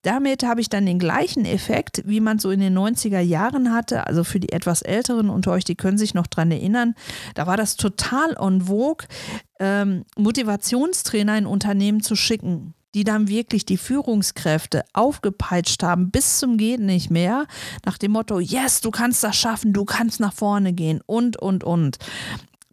Damit 0.00 0.44
habe 0.44 0.62
ich 0.62 0.70
dann 0.70 0.86
den 0.86 0.98
gleichen 0.98 1.44
Effekt, 1.44 2.02
wie 2.06 2.20
man 2.20 2.38
so 2.38 2.50
in 2.50 2.60
den 2.60 2.76
90er 2.76 3.20
Jahren 3.20 3.74
hatte. 3.74 4.06
Also 4.06 4.24
für 4.24 4.40
die 4.40 4.52
etwas 4.52 4.80
Älteren 4.80 5.28
unter 5.28 5.52
euch, 5.52 5.64
die 5.64 5.74
können 5.74 5.98
sich 5.98 6.14
noch 6.14 6.26
dran 6.26 6.50
erinnern. 6.50 6.94
Da 7.34 7.46
war 7.46 7.58
das 7.58 7.76
total 7.76 8.34
on 8.38 8.62
vogue, 8.62 9.06
ähm, 9.60 10.04
Motivationstrainer 10.16 11.36
in 11.36 11.44
Unternehmen 11.44 12.00
zu 12.02 12.16
schicken 12.16 12.72
die 12.96 13.04
dann 13.04 13.28
wirklich 13.28 13.66
die 13.66 13.76
Führungskräfte 13.76 14.82
aufgepeitscht 14.94 15.82
haben 15.82 16.10
bis 16.10 16.38
zum 16.38 16.56
geht 16.56 16.80
nicht 16.80 17.10
mehr, 17.10 17.46
nach 17.84 17.98
dem 17.98 18.12
Motto, 18.12 18.40
yes, 18.40 18.80
du 18.80 18.90
kannst 18.90 19.22
das 19.22 19.36
schaffen, 19.36 19.74
du 19.74 19.84
kannst 19.84 20.18
nach 20.18 20.32
vorne 20.32 20.72
gehen 20.72 21.02
und, 21.04 21.36
und, 21.36 21.62
und. 21.62 21.98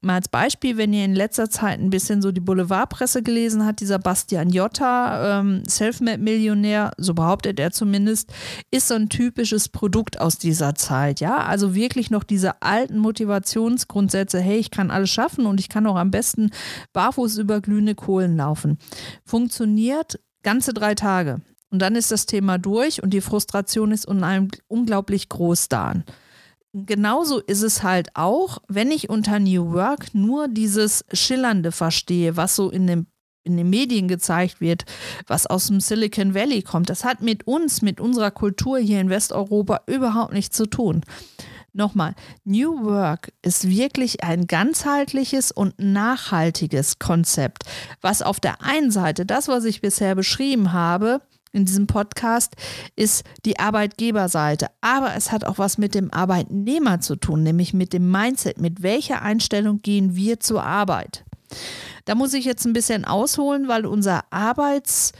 Mal 0.03 0.15
als 0.15 0.27
Beispiel, 0.27 0.77
wenn 0.77 0.91
ihr 0.91 1.05
in 1.05 1.15
letzter 1.15 1.49
Zeit 1.49 1.79
ein 1.79 1.89
bisschen 1.89 2.21
so 2.21 2.31
die 2.31 2.41
Boulevardpresse 2.41 3.23
gelesen 3.23 3.65
habt, 3.65 3.79
dieser 3.79 3.99
Bastian 3.99 4.49
Jotta, 4.49 5.39
ähm, 5.39 5.63
Selfmade-Millionär, 5.65 6.91
so 6.97 7.13
behauptet 7.13 7.59
er 7.59 7.71
zumindest, 7.71 8.31
ist 8.69 8.89
so 8.89 8.95
ein 8.95 9.09
typisches 9.09 9.69
Produkt 9.69 10.19
aus 10.19 10.37
dieser 10.37 10.75
Zeit. 10.75 11.19
Ja, 11.21 11.37
also 11.37 11.73
wirklich 11.73 12.11
noch 12.11 12.23
diese 12.23 12.61
alten 12.61 12.97
Motivationsgrundsätze, 12.97 14.39
hey, 14.39 14.57
ich 14.57 14.71
kann 14.71 14.91
alles 14.91 15.09
schaffen 15.09 15.45
und 15.45 15.59
ich 15.59 15.69
kann 15.69 15.87
auch 15.87 15.95
am 15.95 16.11
besten 16.11 16.49
barfuß 16.91 17.37
über 17.37 17.61
glühende 17.61 17.95
Kohlen 17.95 18.35
laufen. 18.35 18.77
Funktioniert 19.25 20.19
ganze 20.43 20.73
drei 20.73 20.95
Tage. 20.95 21.41
Und 21.69 21.81
dann 21.81 21.95
ist 21.95 22.11
das 22.11 22.25
Thema 22.25 22.57
durch 22.57 23.01
und 23.01 23.11
die 23.11 23.21
Frustration 23.21 23.91
ist 23.91 24.05
unglaublich 24.05 25.29
groß 25.29 25.69
da 25.69 25.93
genauso 26.73 27.39
ist 27.39 27.61
es 27.61 27.83
halt 27.83 28.09
auch, 28.15 28.59
wenn 28.67 28.91
ich 28.91 29.09
unter 29.09 29.39
New 29.39 29.73
Work 29.73 30.13
nur 30.13 30.47
dieses 30.47 31.05
Schillernde 31.13 31.71
verstehe, 31.71 32.35
was 32.35 32.55
so 32.55 32.69
in 32.69 32.87
dem 32.87 33.07
in 33.45 33.57
den 33.57 33.69
Medien 33.69 34.07
gezeigt 34.07 34.61
wird, 34.61 34.85
was 35.27 35.47
aus 35.47 35.67
dem 35.67 35.81
Silicon 35.81 36.33
Valley 36.33 36.61
kommt. 36.61 36.89
Das 36.89 37.03
hat 37.03 37.21
mit 37.21 37.45
uns, 37.45 37.81
mit 37.81 37.99
unserer 37.99 38.31
Kultur 38.31 38.77
hier 38.77 39.01
in 39.01 39.09
Westeuropa 39.09 39.81
überhaupt 39.85 40.31
nichts 40.31 40.55
zu 40.55 40.65
tun. 40.65 41.01
Nochmal, 41.73 42.13
New 42.45 42.85
Work 42.85 43.33
ist 43.41 43.67
wirklich 43.67 44.23
ein 44.23 44.45
ganzheitliches 44.45 45.51
und 45.51 45.73
nachhaltiges 45.79 46.99
Konzept, 46.99 47.63
was 47.99 48.21
auf 48.21 48.39
der 48.39 48.61
einen 48.61 48.91
Seite 48.91 49.25
das, 49.25 49.47
was 49.47 49.65
ich 49.65 49.81
bisher 49.81 50.13
beschrieben 50.13 50.71
habe, 50.71 51.19
in 51.53 51.65
diesem 51.65 51.87
Podcast 51.87 52.55
ist 52.95 53.23
die 53.45 53.59
Arbeitgeberseite. 53.59 54.67
Aber 54.81 55.15
es 55.15 55.31
hat 55.31 55.45
auch 55.45 55.59
was 55.59 55.77
mit 55.77 55.95
dem 55.95 56.11
Arbeitnehmer 56.11 56.99
zu 56.99 57.15
tun, 57.15 57.43
nämlich 57.43 57.73
mit 57.73 57.93
dem 57.93 58.11
Mindset. 58.11 58.59
Mit 58.59 58.83
welcher 58.83 59.21
Einstellung 59.21 59.81
gehen 59.81 60.15
wir 60.15 60.39
zur 60.39 60.63
Arbeit? 60.63 61.23
Da 62.05 62.15
muss 62.15 62.33
ich 62.33 62.43
jetzt 62.43 62.65
ein 62.65 62.73
bisschen 62.73 63.05
ausholen, 63.05 63.67
weil 63.67 63.85
unser 63.85 64.25
Arbeits- 64.31 65.13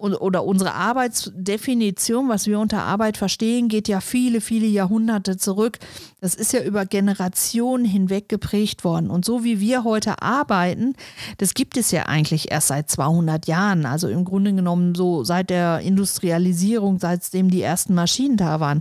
oder 0.00 0.44
unsere 0.44 0.74
Arbeitsdefinition, 0.74 2.28
was 2.28 2.46
wir 2.46 2.58
unter 2.58 2.82
Arbeit 2.82 3.16
verstehen, 3.16 3.68
geht 3.68 3.88
ja 3.88 4.00
viele, 4.00 4.40
viele 4.40 4.66
Jahrhunderte 4.66 5.36
zurück. 5.36 5.78
Das 6.20 6.34
ist 6.34 6.52
ja 6.52 6.62
über 6.62 6.86
Generationen 6.86 7.84
hinweg 7.84 8.28
geprägt 8.28 8.84
worden. 8.84 9.10
Und 9.10 9.24
so 9.24 9.44
wie 9.44 9.60
wir 9.60 9.84
heute 9.84 10.22
arbeiten, 10.22 10.94
das 11.38 11.54
gibt 11.54 11.76
es 11.76 11.90
ja 11.90 12.06
eigentlich 12.06 12.50
erst 12.50 12.68
seit 12.68 12.90
200 12.90 13.46
Jahren. 13.46 13.86
Also 13.86 14.08
im 14.08 14.24
Grunde 14.24 14.54
genommen 14.54 14.94
so 14.94 15.24
seit 15.24 15.50
der 15.50 15.80
Industrialisierung, 15.80 16.98
seitdem 16.98 17.50
die 17.50 17.62
ersten 17.62 17.94
Maschinen 17.94 18.36
da 18.36 18.60
waren. 18.60 18.80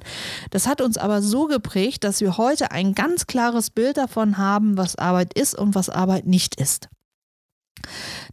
Das 0.51 0.67
hat 0.67 0.81
uns 0.81 0.97
aber 0.97 1.21
so 1.21 1.45
geprägt, 1.45 2.03
dass 2.03 2.21
wir 2.21 2.37
heute 2.37 2.71
ein 2.71 2.95
ganz 2.95 3.27
klares 3.27 3.69
Bild 3.69 3.97
davon 3.97 4.37
haben, 4.37 4.77
was 4.77 4.95
Arbeit 4.95 5.33
ist 5.33 5.57
und 5.57 5.75
was 5.75 5.89
Arbeit 5.89 6.25
nicht 6.25 6.55
ist. 6.55 6.89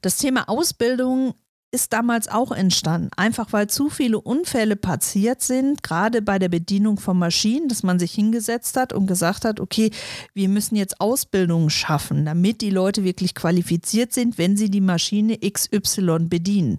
Das 0.02 0.18
Thema 0.18 0.48
Ausbildung 0.48 1.34
ist 1.76 1.92
damals 1.92 2.26
auch 2.28 2.52
entstanden, 2.52 3.10
einfach 3.18 3.52
weil 3.52 3.68
zu 3.68 3.90
viele 3.90 4.18
Unfälle 4.18 4.76
passiert 4.76 5.42
sind, 5.42 5.82
gerade 5.82 6.22
bei 6.22 6.38
der 6.38 6.48
Bedienung 6.48 6.98
von 6.98 7.18
Maschinen, 7.18 7.68
dass 7.68 7.82
man 7.82 7.98
sich 7.98 8.12
hingesetzt 8.12 8.78
hat 8.78 8.94
und 8.94 9.06
gesagt 9.06 9.44
hat, 9.44 9.60
okay, 9.60 9.90
wir 10.32 10.48
müssen 10.48 10.76
jetzt 10.76 11.02
Ausbildungen 11.02 11.68
schaffen, 11.68 12.24
damit 12.24 12.62
die 12.62 12.70
Leute 12.70 13.04
wirklich 13.04 13.34
qualifiziert 13.34 14.14
sind, 14.14 14.38
wenn 14.38 14.56
sie 14.56 14.70
die 14.70 14.80
Maschine 14.80 15.38
XY 15.38 16.20
bedienen, 16.20 16.78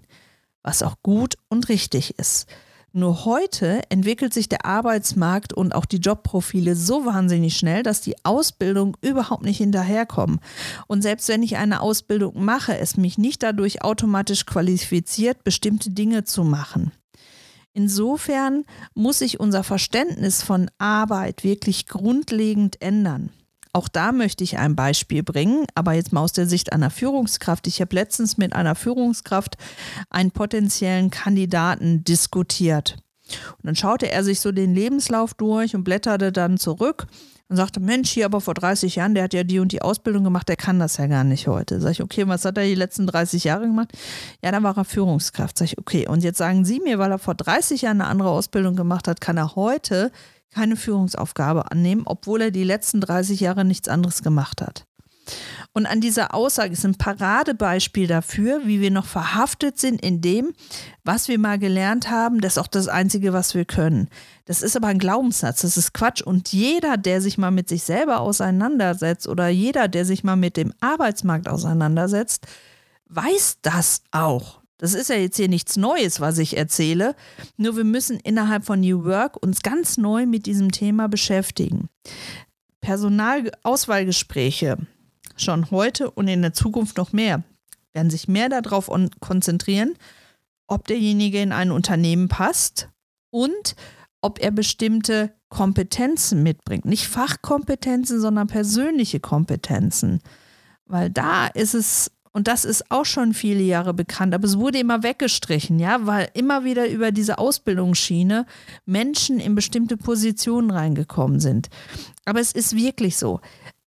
was 0.64 0.82
auch 0.82 0.96
gut 1.04 1.36
und 1.48 1.68
richtig 1.68 2.18
ist. 2.18 2.48
Nur 2.92 3.26
heute 3.26 3.82
entwickelt 3.90 4.32
sich 4.32 4.48
der 4.48 4.64
Arbeitsmarkt 4.64 5.52
und 5.52 5.74
auch 5.74 5.84
die 5.84 5.98
Jobprofile 5.98 6.74
so 6.74 7.04
wahnsinnig 7.04 7.56
schnell, 7.56 7.82
dass 7.82 8.00
die 8.00 8.16
Ausbildung 8.24 8.96
überhaupt 9.02 9.44
nicht 9.44 9.58
hinterherkommen. 9.58 10.40
Und 10.86 11.02
selbst 11.02 11.28
wenn 11.28 11.42
ich 11.42 11.58
eine 11.58 11.80
Ausbildung 11.80 12.42
mache, 12.44 12.78
es 12.78 12.96
mich 12.96 13.18
nicht 13.18 13.42
dadurch 13.42 13.82
automatisch 13.82 14.46
qualifiziert, 14.46 15.44
bestimmte 15.44 15.90
Dinge 15.90 16.24
zu 16.24 16.44
machen. 16.44 16.92
Insofern 17.74 18.64
muss 18.94 19.18
sich 19.18 19.38
unser 19.38 19.62
Verständnis 19.62 20.42
von 20.42 20.70
Arbeit 20.78 21.44
wirklich 21.44 21.86
grundlegend 21.86 22.80
ändern. 22.80 23.30
Auch 23.72 23.88
da 23.88 24.12
möchte 24.12 24.44
ich 24.44 24.58
ein 24.58 24.76
Beispiel 24.76 25.22
bringen, 25.22 25.66
aber 25.74 25.92
jetzt 25.92 26.12
mal 26.12 26.22
aus 26.22 26.32
der 26.32 26.46
Sicht 26.46 26.72
einer 26.72 26.90
Führungskraft. 26.90 27.66
Ich 27.66 27.80
habe 27.80 27.94
letztens 27.94 28.38
mit 28.38 28.52
einer 28.52 28.74
Führungskraft 28.74 29.56
einen 30.10 30.30
potenziellen 30.30 31.10
Kandidaten 31.10 32.04
diskutiert. 32.04 32.96
Und 33.58 33.66
dann 33.66 33.76
schaute 33.76 34.10
er 34.10 34.24
sich 34.24 34.40
so 34.40 34.52
den 34.52 34.74
Lebenslauf 34.74 35.34
durch 35.34 35.74
und 35.74 35.84
blätterte 35.84 36.32
dann 36.32 36.56
zurück 36.56 37.06
und 37.48 37.56
sagte, 37.56 37.80
Mensch, 37.80 38.10
hier 38.10 38.26
aber 38.26 38.40
vor 38.40 38.54
30 38.54 38.96
Jahren, 38.96 39.14
der 39.14 39.24
hat 39.24 39.34
ja 39.34 39.42
die 39.42 39.58
und 39.58 39.72
die 39.72 39.82
Ausbildung 39.82 40.24
gemacht, 40.24 40.48
der 40.48 40.56
kann 40.56 40.78
das 40.78 40.98
ja 40.98 41.06
gar 41.06 41.24
nicht 41.24 41.46
heute. 41.46 41.80
Sag 41.80 41.92
ich, 41.92 42.02
okay, 42.02 42.28
was 42.28 42.44
hat 42.44 42.58
er 42.58 42.64
die 42.64 42.74
letzten 42.74 43.06
30 43.06 43.44
Jahre 43.44 43.66
gemacht? 43.66 43.92
Ja, 44.42 44.50
da 44.50 44.62
war 44.62 44.76
er 44.76 44.84
Führungskraft. 44.84 45.56
Sag 45.56 45.66
ich, 45.66 45.78
okay, 45.78 46.06
und 46.06 46.22
jetzt 46.22 46.38
sagen 46.38 46.64
Sie 46.64 46.80
mir, 46.80 46.98
weil 46.98 47.10
er 47.10 47.18
vor 47.18 47.34
30 47.34 47.82
Jahren 47.82 48.00
eine 48.00 48.10
andere 48.10 48.30
Ausbildung 48.30 48.76
gemacht 48.76 49.08
hat, 49.08 49.20
kann 49.20 49.38
er 49.38 49.56
heute 49.56 50.12
keine 50.50 50.76
Führungsaufgabe 50.76 51.70
annehmen, 51.70 52.02
obwohl 52.04 52.42
er 52.42 52.50
die 52.50 52.64
letzten 52.64 53.00
30 53.00 53.40
Jahre 53.40 53.64
nichts 53.64 53.88
anderes 53.88 54.22
gemacht 54.22 54.62
hat. 54.62 54.84
Und 55.72 55.86
an 55.86 56.00
dieser 56.00 56.34
Aussage 56.34 56.72
ist 56.72 56.84
ein 56.84 56.96
Paradebeispiel 56.96 58.06
dafür, 58.06 58.62
wie 58.64 58.80
wir 58.80 58.90
noch 58.90 59.06
verhaftet 59.06 59.78
sind 59.78 60.00
in 60.00 60.20
dem, 60.20 60.52
was 61.04 61.28
wir 61.28 61.38
mal 61.38 61.58
gelernt 61.58 62.10
haben, 62.10 62.40
das 62.40 62.54
ist 62.54 62.58
auch 62.58 62.66
das 62.66 62.88
Einzige, 62.88 63.32
was 63.32 63.54
wir 63.54 63.64
können. 63.64 64.08
Das 64.46 64.62
ist 64.62 64.76
aber 64.76 64.88
ein 64.88 64.98
Glaubenssatz, 64.98 65.60
das 65.62 65.76
ist 65.76 65.92
Quatsch. 65.92 66.22
Und 66.22 66.52
jeder, 66.52 66.96
der 66.96 67.20
sich 67.20 67.38
mal 67.38 67.50
mit 67.50 67.68
sich 67.68 67.82
selber 67.82 68.20
auseinandersetzt 68.20 69.28
oder 69.28 69.48
jeder, 69.48 69.88
der 69.88 70.04
sich 70.04 70.24
mal 70.24 70.36
mit 70.36 70.56
dem 70.56 70.72
Arbeitsmarkt 70.80 71.48
auseinandersetzt, 71.48 72.46
weiß 73.08 73.58
das 73.62 74.02
auch. 74.10 74.57
Das 74.78 74.94
ist 74.94 75.10
ja 75.10 75.16
jetzt 75.16 75.36
hier 75.36 75.48
nichts 75.48 75.76
Neues, 75.76 76.20
was 76.20 76.38
ich 76.38 76.56
erzähle. 76.56 77.14
Nur 77.56 77.76
wir 77.76 77.84
müssen 77.84 78.18
innerhalb 78.20 78.64
von 78.64 78.80
New 78.80 79.04
Work 79.04 79.42
uns 79.42 79.60
ganz 79.60 79.98
neu 79.98 80.24
mit 80.24 80.46
diesem 80.46 80.70
Thema 80.70 81.08
beschäftigen. 81.08 81.88
Personalauswahlgespräche 82.80 84.78
schon 85.36 85.70
heute 85.70 86.10
und 86.10 86.28
in 86.28 86.42
der 86.42 86.52
Zukunft 86.52 86.96
noch 86.96 87.12
mehr 87.12 87.42
werden 87.92 88.10
sich 88.10 88.28
mehr 88.28 88.48
darauf 88.48 88.90
konzentrieren, 89.20 89.94
ob 90.68 90.86
derjenige 90.86 91.40
in 91.40 91.52
ein 91.52 91.72
Unternehmen 91.72 92.28
passt 92.28 92.88
und 93.30 93.74
ob 94.20 94.40
er 94.40 94.50
bestimmte 94.50 95.34
Kompetenzen 95.48 96.42
mitbringt. 96.42 96.84
Nicht 96.84 97.06
Fachkompetenzen, 97.06 98.20
sondern 98.20 98.46
persönliche 98.46 99.20
Kompetenzen. 99.20 100.20
Weil 100.84 101.10
da 101.10 101.46
ist 101.46 101.74
es 101.74 102.10
und 102.38 102.46
das 102.46 102.64
ist 102.64 102.92
auch 102.92 103.04
schon 103.04 103.34
viele 103.34 103.64
Jahre 103.64 103.92
bekannt, 103.92 104.32
aber 104.32 104.44
es 104.44 104.60
wurde 104.60 104.78
immer 104.78 105.02
weggestrichen, 105.02 105.80
ja, 105.80 106.06
weil 106.06 106.28
immer 106.34 106.62
wieder 106.62 106.88
über 106.88 107.10
diese 107.10 107.36
Ausbildungsschiene 107.38 108.46
Menschen 108.86 109.40
in 109.40 109.56
bestimmte 109.56 109.96
Positionen 109.96 110.70
reingekommen 110.70 111.40
sind. 111.40 111.68
Aber 112.26 112.38
es 112.38 112.52
ist 112.52 112.76
wirklich 112.76 113.16
so. 113.16 113.40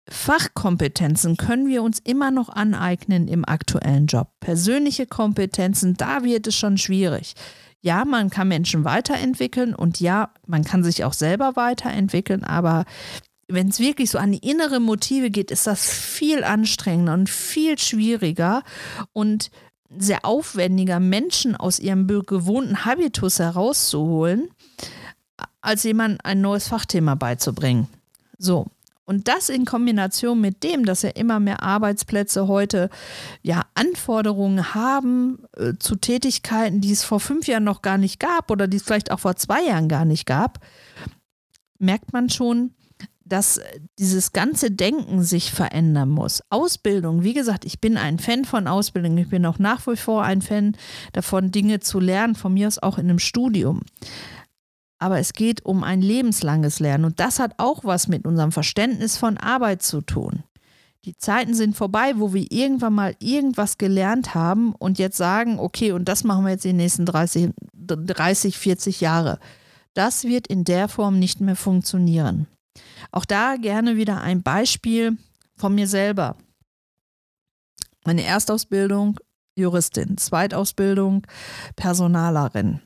Fachkompetenzen 0.10 1.38
können 1.38 1.68
wir 1.68 1.84
uns 1.84 2.00
immer 2.00 2.32
noch 2.32 2.50
aneignen 2.50 3.28
im 3.28 3.46
aktuellen 3.48 4.08
Job. 4.08 4.32
Persönliche 4.40 5.06
Kompetenzen, 5.06 5.94
da 5.94 6.24
wird 6.24 6.48
es 6.48 6.56
schon 6.56 6.80
schwierig. 6.80 7.36
Ja, 7.82 8.06
man 8.06 8.32
kann 8.32 8.48
Menschen 8.48 8.86
weiterentwickeln 8.86 9.76
und 9.76 10.00
ja, 10.00 10.32
man 10.48 10.64
kann 10.64 10.84
sich 10.84 11.04
auch 11.04 11.14
selber 11.14 11.56
weiterentwickeln, 11.56 12.44
aber 12.44 12.86
wenn 13.54 13.70
es 13.70 13.80
wirklich 13.80 14.10
so 14.10 14.18
an 14.18 14.32
die 14.32 14.50
innere 14.50 14.80
Motive 14.80 15.30
geht, 15.30 15.52
ist 15.52 15.68
das 15.68 15.90
viel 15.90 16.44
anstrengender 16.44 17.14
und 17.14 17.30
viel 17.30 17.78
schwieriger 17.78 18.64
und 19.14 19.52
sehr 19.98 20.26
aufwendiger, 20.26 21.00
Menschen 21.00 21.56
aus 21.56 21.80
ihrem 21.80 22.08
gewohnten 22.08 22.86
Habitus 22.86 23.40
herauszuholen, 23.40 24.50
als 25.62 25.84
jemand 25.84 26.24
ein 26.26 26.42
neues 26.42 26.68
Fachthema 26.68 27.16
beizubringen. 27.16 27.88
So. 28.38 28.68
Und 29.04 29.28
das 29.28 29.50
in 29.50 29.66
Kombination 29.66 30.40
mit 30.40 30.64
dem, 30.64 30.86
dass 30.86 31.02
ja 31.02 31.10
immer 31.10 31.42
mehr 31.42 31.64
Arbeitsplätze 31.64 32.48
heute 32.48 32.90
ja 33.42 33.64
Anforderungen 33.74 34.74
haben 34.74 35.40
äh, 35.58 35.74
zu 35.78 35.98
Tätigkeiten, 35.98 36.80
die 36.80 36.94
es 36.94 37.04
vor 37.04 37.20
fünf 37.20 37.48
Jahren 37.48 37.66
noch 37.66 37.82
gar 37.82 37.98
nicht 37.98 38.22
gab 38.22 38.50
oder 38.52 38.68
die 38.68 38.78
es 38.78 38.84
vielleicht 38.84 39.12
auch 39.12 39.20
vor 39.20 39.36
zwei 39.36 39.64
Jahren 39.64 39.90
gar 39.90 40.06
nicht 40.06 40.26
gab, 40.26 40.66
merkt 41.78 42.14
man 42.14 42.30
schon, 42.30 42.74
dass 43.32 43.62
dieses 43.98 44.34
ganze 44.34 44.72
Denken 44.72 45.24
sich 45.24 45.52
verändern 45.52 46.10
muss. 46.10 46.41
Ausbildung, 46.50 47.24
wie 47.24 47.34
gesagt, 47.34 47.63
ich 47.63 47.80
bin 47.80 47.96
ein 47.96 48.20
Fan 48.20 48.44
von 48.44 48.67
Ausbildung. 48.67 49.17
Ich 49.17 49.30
bin 49.30 49.46
auch 49.46 49.58
nach 49.58 49.88
wie 49.88 49.96
vor 49.96 50.24
ein 50.24 50.41
Fan 50.41 50.76
davon, 51.13 51.50
Dinge 51.52 51.80
zu 51.80 52.02
lernen, 52.02 52.36
von 52.36 52.54
mir 52.54 52.67
aus 52.67 52.80
auch 52.80 52.98
in 52.98 53.10
einem 53.10 53.20
Studium. 53.20 53.82
Aber 55.00 55.17
es 55.17 55.32
geht 55.32 55.65
um 55.65 55.84
ein 55.84 56.02
lebenslanges 56.02 56.80
Lernen 56.80 57.06
und 57.06 57.22
das 57.22 57.39
hat 57.39 57.54
auch 57.58 57.86
was 57.86 58.10
mit 58.10 58.26
unserem 58.26 58.52
Verständnis 58.52 59.17
von 59.17 59.38
Arbeit 59.38 59.82
zu 59.82 60.02
tun. 60.02 60.44
Die 61.06 61.15
Zeiten 61.15 61.54
sind 61.54 61.76
vorbei, 61.76 62.13
wo 62.17 62.34
wir 62.34 62.46
irgendwann 62.52 62.94
mal 62.94 63.15
irgendwas 63.20 63.78
gelernt 63.78 64.36
haben 64.36 64.76
und 64.76 65.00
jetzt 65.00 65.17
sagen, 65.17 65.58
okay, 65.58 65.94
und 65.94 66.10
das 66.10 66.24
machen 66.24 66.44
wir 66.44 66.52
jetzt 66.52 66.65
die 66.65 66.74
nächsten 66.74 67.06
30, 67.06 67.52
30 67.74 68.58
40 68.58 69.02
Jahre. 69.02 69.39
Das 69.94 70.26
wird 70.26 70.48
in 70.48 70.65
der 70.65 70.89
Form 70.89 71.17
nicht 71.17 71.39
mehr 71.41 71.56
funktionieren. 71.56 72.46
Auch 73.12 73.26
da 73.26 73.56
gerne 73.56 73.98
wieder 73.98 74.22
ein 74.22 74.44
Beispiel 74.44 75.18
von 75.56 75.76
mir 75.76 75.88
selber. 75.88 76.38
Meine 78.06 78.24
Erstausbildung 78.24 79.20
Juristin, 79.56 80.18
Zweitausbildung 80.18 81.28
Personalerin. 81.76 82.82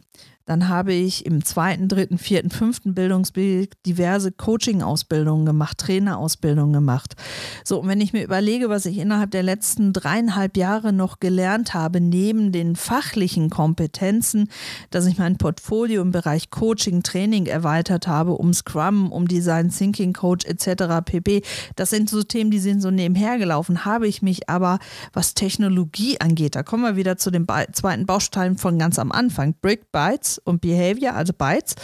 Dann 0.45 0.69
habe 0.69 0.93
ich 0.93 1.25
im 1.25 1.43
zweiten, 1.43 1.87
dritten, 1.87 2.17
vierten, 2.17 2.51
fünften 2.51 2.93
Bildungsweg 2.93 3.81
diverse 3.83 4.31
Coaching-Ausbildungen 4.31 5.45
gemacht, 5.45 5.79
Trainerausbildungen 5.79 6.73
gemacht. 6.73 7.15
So, 7.63 7.79
und 7.79 7.87
wenn 7.87 7.99
ich 7.99 8.13
mir 8.13 8.23
überlege, 8.23 8.69
was 8.69 8.85
ich 8.85 8.99
innerhalb 8.99 9.31
der 9.31 9.41
letzten 9.41 9.91
dreieinhalb 9.91 10.55
Jahre 10.55 10.93
noch 10.93 11.19
gelernt 11.19 11.73
habe, 11.73 11.99
neben 11.99 12.51
den 12.51 12.75
fachlichen 12.75 13.49
Kompetenzen, 13.49 14.49
dass 14.91 15.07
ich 15.07 15.17
mein 15.17 15.37
Portfolio 15.37 16.03
im 16.03 16.11
Bereich 16.11 16.51
Coaching, 16.51 17.01
Training 17.01 17.47
erweitert 17.47 18.07
habe, 18.07 18.33
um 18.33 18.53
Scrum, 18.53 19.11
um 19.11 19.27
Design 19.27 19.71
Thinking 19.71 20.13
Coach 20.13 20.45
etc. 20.45 21.03
pp. 21.03 21.41
Das 21.75 21.89
sind 21.89 22.09
so 22.09 22.21
Themen, 22.21 22.51
die 22.51 22.59
sind 22.59 22.81
so 22.81 22.91
nebenher 22.91 23.39
gelaufen, 23.39 23.83
habe 23.83 24.07
ich 24.07 24.21
mich 24.21 24.47
aber, 24.47 24.77
was 25.11 25.33
Technologie 25.33 26.21
angeht, 26.21 26.55
da 26.55 26.61
kommen 26.61 26.83
wir 26.83 26.95
wieder 26.95 27.17
zu 27.17 27.31
den 27.31 27.47
zweiten 27.73 28.05
Baustellen 28.05 28.57
von 28.57 28.77
ganz 28.77 28.99
am 28.99 29.11
Anfang, 29.11 29.55
Brick 29.61 29.91
Bytes, 29.91 30.34
und 30.37 30.61
Behavior, 30.61 31.13
also 31.13 31.33
Bytes, 31.33 31.75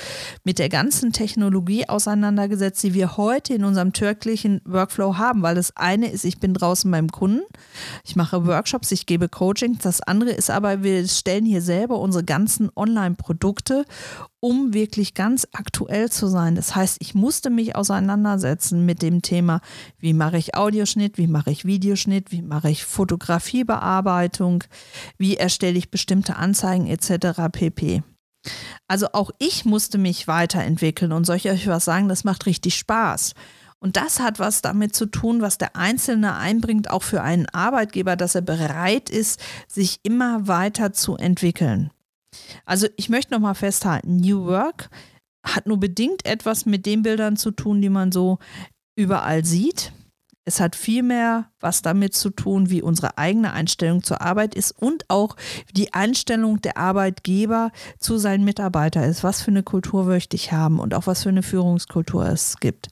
mit 0.43 0.59
der 0.59 0.69
ganzen 0.69 1.11
Technologie 1.11 1.87
auseinandergesetzt, 1.87 2.83
die 2.83 2.93
wir 2.93 3.17
heute 3.17 3.53
in 3.53 3.63
unserem 3.63 3.93
türklichen 3.93 4.61
Workflow 4.65 5.17
haben. 5.17 5.41
Weil 5.41 5.55
das 5.55 5.75
eine 5.77 6.09
ist, 6.09 6.25
ich 6.25 6.39
bin 6.39 6.53
draußen 6.53 6.89
beim 6.89 7.09
Kunden, 7.09 7.41
ich 8.05 8.15
mache 8.15 8.45
Workshops, 8.45 8.91
ich 8.91 9.05
gebe 9.05 9.29
Coaching. 9.29 9.77
Das 9.81 10.01
andere 10.01 10.31
ist 10.31 10.49
aber, 10.49 10.83
wir 10.83 11.07
stellen 11.07 11.45
hier 11.45 11.61
selber 11.61 11.99
unsere 11.99 12.23
ganzen 12.23 12.69
Online-Produkte 12.75 13.85
um 14.41 14.73
wirklich 14.73 15.13
ganz 15.13 15.47
aktuell 15.53 16.11
zu 16.11 16.27
sein. 16.27 16.55
Das 16.55 16.75
heißt, 16.75 16.97
ich 16.99 17.13
musste 17.13 17.49
mich 17.49 17.75
auseinandersetzen 17.75 18.85
mit 18.85 19.01
dem 19.03 19.21
Thema, 19.21 19.61
wie 19.99 20.13
mache 20.13 20.37
ich 20.37 20.55
Audioschnitt, 20.55 21.17
wie 21.17 21.27
mache 21.27 21.51
ich 21.51 21.63
Videoschnitt, 21.63 22.31
wie 22.31 22.41
mache 22.41 22.69
ich 22.69 22.83
Fotografiebearbeitung, 22.83 24.63
wie 25.17 25.37
erstelle 25.37 25.77
ich 25.77 25.91
bestimmte 25.91 26.35
Anzeigen 26.35 26.87
etc. 26.87 27.49
pp. 27.51 28.01
Also 28.87 29.07
auch 29.13 29.31
ich 29.39 29.65
musste 29.65 29.97
mich 29.97 30.27
weiterentwickeln 30.27 31.11
und 31.11 31.25
soll 31.25 31.37
ich 31.37 31.49
euch 31.49 31.67
was 31.67 31.85
sagen, 31.85 32.09
das 32.09 32.23
macht 32.23 32.45
richtig 32.45 32.75
Spaß. 32.75 33.33
Und 33.79 33.97
das 33.97 34.19
hat 34.19 34.37
was 34.37 34.61
damit 34.61 34.95
zu 34.95 35.07
tun, 35.07 35.41
was 35.41 35.57
der 35.57 35.75
Einzelne 35.75 36.35
einbringt, 36.35 36.89
auch 36.89 37.01
für 37.01 37.23
einen 37.23 37.47
Arbeitgeber, 37.49 38.15
dass 38.15 38.35
er 38.35 38.41
bereit 38.41 39.09
ist, 39.09 39.41
sich 39.67 39.99
immer 40.03 40.47
weiter 40.47 40.93
zu 40.93 41.17
entwickeln. 41.17 41.89
Also 42.65 42.87
ich 42.95 43.09
möchte 43.09 43.33
nochmal 43.33 43.55
festhalten, 43.55 44.17
New 44.17 44.45
Work 44.45 44.89
hat 45.43 45.65
nur 45.65 45.79
bedingt 45.79 46.25
etwas 46.25 46.67
mit 46.67 46.85
den 46.85 47.01
Bildern 47.01 47.35
zu 47.35 47.49
tun, 47.49 47.81
die 47.81 47.89
man 47.89 48.11
so 48.11 48.37
überall 48.95 49.43
sieht. 49.43 49.91
Es 50.43 50.59
hat 50.59 50.75
vielmehr 50.75 51.51
was 51.59 51.83
damit 51.83 52.15
zu 52.15 52.31
tun, 52.31 52.71
wie 52.71 52.81
unsere 52.81 53.17
eigene 53.17 53.53
Einstellung 53.53 54.01
zur 54.01 54.21
Arbeit 54.21 54.55
ist 54.55 54.71
und 54.71 55.07
auch 55.07 55.35
die 55.71 55.93
Einstellung 55.93 56.61
der 56.61 56.77
Arbeitgeber 56.77 57.71
zu 57.99 58.17
seinen 58.17 58.43
Mitarbeitern 58.43 59.03
ist. 59.03 59.23
Was 59.23 59.41
für 59.41 59.51
eine 59.51 59.63
Kultur 59.63 60.05
möchte 60.05 60.35
ich 60.35 60.51
haben 60.51 60.79
und 60.79 60.95
auch 60.95 61.05
was 61.05 61.23
für 61.23 61.29
eine 61.29 61.43
Führungskultur 61.43 62.25
es 62.25 62.57
gibt. 62.59 62.89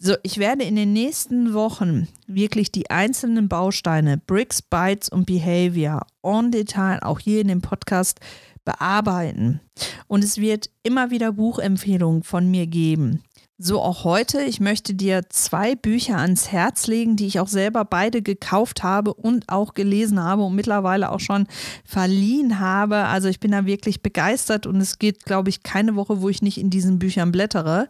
So, 0.00 0.14
ich 0.22 0.38
werde 0.38 0.62
in 0.62 0.76
den 0.76 0.92
nächsten 0.92 1.54
Wochen 1.54 2.06
wirklich 2.28 2.70
die 2.70 2.88
einzelnen 2.88 3.48
Bausteine 3.48 4.16
Bricks, 4.16 4.62
Bytes 4.62 5.08
und 5.08 5.26
Behavior 5.26 6.06
on 6.22 6.52
Detail 6.52 7.00
auch 7.02 7.18
hier 7.18 7.40
in 7.40 7.48
dem 7.48 7.62
Podcast 7.62 8.20
bearbeiten. 8.64 9.60
Und 10.06 10.22
es 10.22 10.36
wird 10.36 10.70
immer 10.84 11.10
wieder 11.10 11.32
Buchempfehlungen 11.32 12.22
von 12.22 12.48
mir 12.48 12.68
geben. 12.68 13.24
So 13.60 13.82
auch 13.82 14.04
heute. 14.04 14.40
Ich 14.42 14.60
möchte 14.60 14.94
dir 14.94 15.22
zwei 15.30 15.74
Bücher 15.74 16.18
ans 16.18 16.52
Herz 16.52 16.86
legen, 16.86 17.16
die 17.16 17.26
ich 17.26 17.40
auch 17.40 17.48
selber 17.48 17.84
beide 17.84 18.22
gekauft 18.22 18.84
habe 18.84 19.12
und 19.12 19.48
auch 19.48 19.74
gelesen 19.74 20.22
habe 20.22 20.42
und 20.42 20.54
mittlerweile 20.54 21.10
auch 21.10 21.18
schon 21.18 21.48
verliehen 21.84 22.60
habe. 22.60 23.06
Also 23.06 23.26
ich 23.26 23.40
bin 23.40 23.50
da 23.50 23.66
wirklich 23.66 24.00
begeistert 24.00 24.68
und 24.68 24.80
es 24.80 25.00
geht, 25.00 25.24
glaube 25.24 25.48
ich, 25.48 25.64
keine 25.64 25.96
Woche, 25.96 26.20
wo 26.22 26.28
ich 26.28 26.40
nicht 26.40 26.58
in 26.58 26.70
diesen 26.70 27.00
Büchern 27.00 27.32
blättere. 27.32 27.88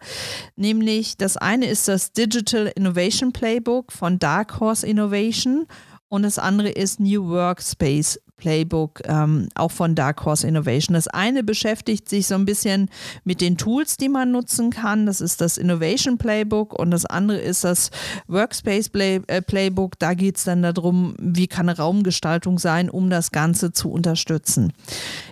Nämlich 0.56 1.18
das 1.18 1.36
eine 1.36 1.66
ist 1.66 1.86
das 1.86 2.14
Digital 2.14 2.72
Innovation 2.74 3.34
Playbook 3.34 3.92
von 3.92 4.18
Dark 4.18 4.60
Horse 4.60 4.86
Innovation 4.86 5.66
und 6.08 6.22
das 6.22 6.38
andere 6.38 6.70
ist 6.70 6.98
New 6.98 7.28
Workspace 7.28 8.18
Playbook, 8.38 9.02
ähm, 9.04 9.48
auch 9.54 9.70
von 9.70 9.94
Dark 9.94 10.24
Horse 10.24 10.46
Innovation. 10.46 10.94
Das 10.94 11.08
eine 11.08 11.42
beschäftigt 11.42 12.08
sich 12.08 12.26
so 12.26 12.36
ein 12.36 12.46
bisschen 12.46 12.88
mit 13.24 13.40
den 13.40 13.58
Tools, 13.58 13.98
die 13.98 14.08
man 14.08 14.30
nutzen 14.30 14.70
kann. 14.70 15.04
Das 15.04 15.20
ist 15.20 15.40
das 15.42 15.58
Innovation 15.58 16.16
Playbook 16.16 16.72
und 16.72 16.90
das 16.90 17.04
andere 17.04 17.38
ist 17.38 17.64
das 17.64 17.90
Workspace 18.28 18.88
Play, 18.88 19.20
äh, 19.26 19.42
Playbook. 19.42 19.98
Da 19.98 20.14
geht 20.14 20.38
es 20.38 20.44
dann 20.44 20.62
darum, 20.62 21.14
wie 21.20 21.48
kann 21.48 21.68
eine 21.68 21.76
Raumgestaltung 21.76 22.58
sein, 22.58 22.88
um 22.88 23.10
das 23.10 23.32
Ganze 23.32 23.72
zu 23.72 23.90
unterstützen. 23.90 24.72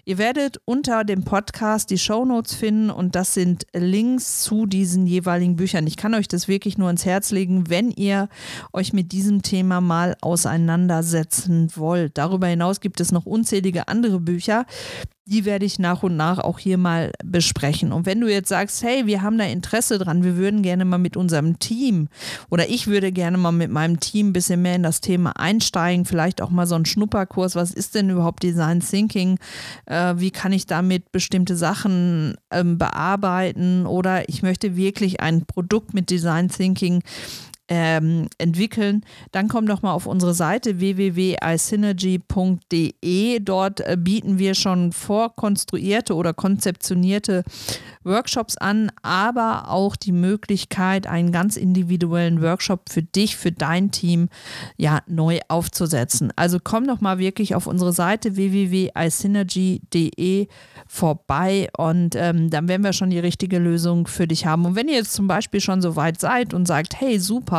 Ihr 0.04 0.18
werdet 0.18 0.60
unter 0.64 1.04
dem 1.04 1.24
Podcast 1.24 1.90
die 1.90 1.98
Show 1.98 2.24
Notes 2.24 2.54
finden 2.54 2.90
und 2.90 3.14
das 3.14 3.34
sind 3.34 3.66
Links 3.72 4.42
zu 4.42 4.66
diesen 4.66 5.06
jeweiligen 5.06 5.56
Büchern. 5.56 5.86
Ich 5.86 5.96
kann 5.96 6.14
euch 6.14 6.28
das 6.28 6.48
wirklich 6.48 6.76
nur 6.76 6.90
ins 6.90 7.04
Herz 7.04 7.30
legen, 7.30 7.70
wenn 7.70 7.90
ihr 7.92 8.28
euch 8.72 8.92
mit 8.92 9.12
diesem 9.12 9.42
Thema 9.42 9.80
mal 9.80 10.16
auseinandersetzen 10.20 11.70
wollt. 11.76 12.18
Darüber 12.18 12.46
hinaus 12.46 12.80
gibt 12.80 12.95
gibt 12.96 13.02
es 13.02 13.12
noch 13.12 13.26
unzählige 13.26 13.88
andere 13.88 14.20
Bücher. 14.20 14.64
Die 15.26 15.44
werde 15.44 15.66
ich 15.66 15.78
nach 15.78 16.02
und 16.02 16.16
nach 16.16 16.38
auch 16.38 16.59
hier 16.59 16.78
mal 16.78 17.12
besprechen. 17.22 17.92
Und 17.92 18.06
wenn 18.06 18.20
du 18.20 18.32
jetzt 18.32 18.48
sagst, 18.48 18.82
hey, 18.82 19.06
wir 19.06 19.20
haben 19.20 19.37
da 19.37 19.44
Interesse 19.44 19.98
dran, 19.98 20.24
wir 20.24 20.37
würden 20.37 20.62
gerne 20.62 20.87
mal 20.87 20.96
mit 20.96 21.14
unserem 21.14 21.59
Team 21.59 22.09
oder 22.48 22.70
ich 22.70 22.87
würde 22.87 23.12
gerne 23.12 23.37
mal 23.37 23.52
mit 23.52 23.70
meinem 23.70 24.00
Team 24.00 24.28
ein 24.28 24.32
bisschen 24.32 24.62
mehr 24.62 24.76
in 24.76 24.82
das 24.82 25.02
Thema 25.02 25.32
einsteigen, 25.32 26.06
vielleicht 26.06 26.40
auch 26.40 26.48
mal 26.48 26.66
so 26.66 26.74
einen 26.74 26.87
Schnupperkurs, 26.87 27.54
was 27.54 27.72
ist 27.72 27.94
denn 27.96 28.09
überhaupt 28.09 28.42
Design 28.42 28.80
Thinking, 28.80 29.38
äh, 29.85 30.14
wie 30.16 30.30
kann 30.30 30.52
ich 30.52 30.64
damit 30.64 31.12
bestimmte 31.12 31.54
Sachen 31.54 32.37
ähm, 32.50 32.78
bearbeiten 32.78 33.85
oder 33.85 34.26
ich 34.30 34.42
möchte 34.42 34.74
wirklich 34.76 35.20
ein 35.20 35.44
Produkt 35.44 35.92
mit 35.92 36.09
Design 36.09 36.48
Thinking 36.48 37.02
ähm, 37.68 38.29
entwickeln, 38.38 39.05
dann 39.33 39.48
komm 39.48 39.66
doch 39.66 39.83
mal 39.83 39.92
auf 39.92 40.07
unsere 40.07 40.35
Seite 40.35 40.79
www.isynergy.de. 40.79 43.40
Dort 43.40 43.81
äh, 43.81 43.96
bieten 43.98 44.38
wir 44.38 44.55
schon 44.55 44.92
vorkonstruierte 44.92 46.14
oder 46.14 46.33
konzeptionierte 46.33 47.42
Workshops 48.05 48.57
an, 48.57 48.92
aber 49.02 49.68
auch 49.68 49.96
die 49.96 50.12
Möglichkeit, 50.12 51.09
einen 51.09 51.33
ganz 51.33 51.57
individuellen 51.57 52.40
Workshop 52.40 52.88
für 52.88 53.02
dich, 53.02 53.37
für 53.37 53.50
dein 53.50 53.90
Team 53.90 54.29
ja 54.76 55.00
neu 55.09 55.40
aufzusetzen. 55.48 56.33
Also 56.37 56.59
komm 56.62 56.87
doch 56.87 57.00
mal 57.00 57.18
wirklich 57.18 57.57
auf 57.57 57.66
unsere 57.66 57.92
Seite 57.92 58.37
www.isynergy.de 58.37 60.46
vorbei 60.87 61.68
und 61.76 62.14
ähm, 62.14 62.48
dann 62.50 62.68
werden 62.68 62.85
wir 62.85 62.92
schon 62.92 63.11
die 63.11 63.18
richtige 63.18 63.59
Lösung 63.59 64.07
für 64.07 64.29
dich 64.29 64.46
haben. 64.46 64.66
Und 64.66 64.76
wenn 64.76 64.87
ihr 64.87 64.94
jetzt 64.94 65.14
zum 65.14 65.26
Beispiel 65.26 65.61
schon 65.61 65.83
so 65.83 65.96
weit 65.96 66.20
seid 66.20 66.55
und 66.55 66.66
sagt, 66.66 67.00
hey, 67.00 67.18
super, 67.18 67.55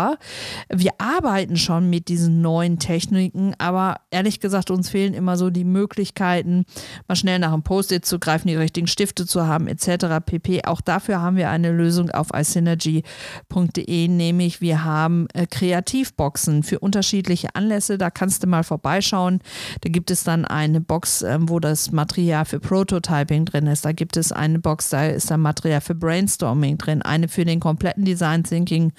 wir 0.70 0.92
arbeiten 0.98 1.58
schon 1.58 1.90
mit 1.90 2.08
diesen 2.08 2.42
neuen 2.42 2.80
Techniken, 2.80 3.54
aber 3.58 3.98
ehrlich 4.12 4.40
gesagt, 4.40 4.72
uns 4.72 4.90
fehlen 4.90 5.14
immer 5.14 5.38
so 5.38 5.50
die 5.50 5.64
Möglichkeiten, 5.64 6.66
mal 7.08 7.16
schnell 7.16 7.40
nach 7.40 7.54
einem 7.54 7.64
Post-it 7.64 8.06
zu 8.06 8.20
greifen, 8.20 8.48
die 8.48 8.56
richtigen 8.56 8.88
Stifte 8.88 9.26
zu 9.26 9.48
haben, 9.48 9.68
etc. 9.68 10.24
pp. 10.26 10.66
Auch 10.66 10.82
dafür 10.82 11.22
haben 11.22 11.36
wir 11.36 11.50
eine 11.50 11.72
Lösung 11.72 12.10
auf 12.12 12.28
isynergy.de, 12.34 14.08
nämlich 14.08 14.62
wir 14.62 14.84
haben 14.84 15.28
äh, 15.34 15.46
Kreativboxen 15.46 16.64
für 16.64 16.80
unterschiedliche 16.80 17.56
Anlässe. 17.56 17.98
Da 17.98 18.10
kannst 18.10 18.44
du 18.44 18.48
mal 18.48 18.64
vorbeischauen. 18.64 19.40
Da 19.82 19.90
gibt 19.90 20.12
es 20.12 20.24
dann 20.24 20.46
eine 20.46 20.82
Box, 20.82 21.22
äh, 21.22 21.38
wo 21.42 21.60
das 21.60 21.92
Material 21.92 22.46
für 22.46 22.60
Prototyping 22.60 23.46
drin 23.46 23.68
ist. 23.68 23.86
Da 23.86 23.92
gibt 23.92 24.18
es 24.18 24.32
eine 24.32 24.60
Box, 24.60 24.90
da 24.90 25.08
ist 25.08 25.32
dann 25.32 25.42
Material 25.42 25.82
für 25.82 25.96
Brainstorming 25.96 26.78
drin, 26.78 27.02
eine 27.02 27.28
für 27.28 27.46
den 27.46 27.60
kompletten 27.60 28.06
Design 28.06 28.44
Thinking 28.44 28.94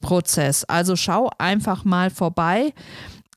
Prozess 0.00 0.43
Prozess. 0.44 0.64
Also 0.64 0.96
schau 0.96 1.30
einfach 1.38 1.84
mal 1.84 2.10
vorbei. 2.10 2.72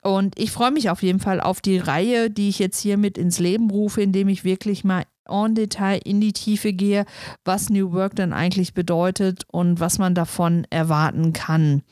Und 0.01 0.39
ich 0.39 0.51
freue 0.51 0.71
mich 0.71 0.89
auf 0.89 1.03
jeden 1.03 1.19
Fall 1.19 1.41
auf 1.41 1.59
die 1.59 1.79
Reihe, 1.79 2.29
die 2.29 2.49
ich 2.49 2.59
jetzt 2.59 2.79
hier 2.79 2.97
mit 2.97 3.17
ins 3.17 3.39
Leben 3.39 3.69
rufe, 3.69 4.01
indem 4.01 4.29
ich 4.29 4.43
wirklich 4.43 4.83
mal 4.83 5.03
en 5.29 5.55
Detail 5.55 5.99
in 6.03 6.21
die 6.21 6.33
Tiefe 6.33 6.73
gehe, 6.73 7.05
was 7.45 7.69
New 7.69 7.93
Work 7.93 8.15
dann 8.15 8.33
eigentlich 8.33 8.73
bedeutet 8.73 9.43
und 9.51 9.79
was 9.79 9.99
man 9.99 10.15
davon 10.15 10.65
erwarten 10.69 11.33
kann. 11.33 11.83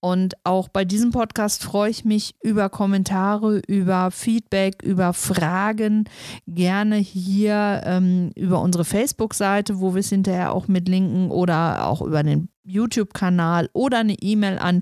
Und 0.00 0.34
auch 0.44 0.68
bei 0.68 0.86
diesem 0.86 1.10
Podcast 1.10 1.62
freue 1.62 1.90
ich 1.90 2.06
mich 2.06 2.34
über 2.42 2.70
Kommentare, 2.70 3.60
über 3.66 4.10
Feedback, 4.10 4.82
über 4.82 5.12
Fragen. 5.12 6.08
Gerne 6.46 6.96
hier 6.96 7.82
ähm, 7.84 8.30
über 8.34 8.62
unsere 8.62 8.86
Facebook-Seite, 8.86 9.80
wo 9.80 9.92
wir 9.94 10.00
es 10.00 10.08
hinterher 10.08 10.54
auch 10.54 10.68
mit 10.68 10.88
linken 10.88 11.30
oder 11.30 11.86
auch 11.86 12.00
über 12.00 12.22
den 12.22 12.48
YouTube-Kanal 12.64 13.68
oder 13.74 13.98
eine 13.98 14.14
E-Mail 14.14 14.58
an 14.58 14.80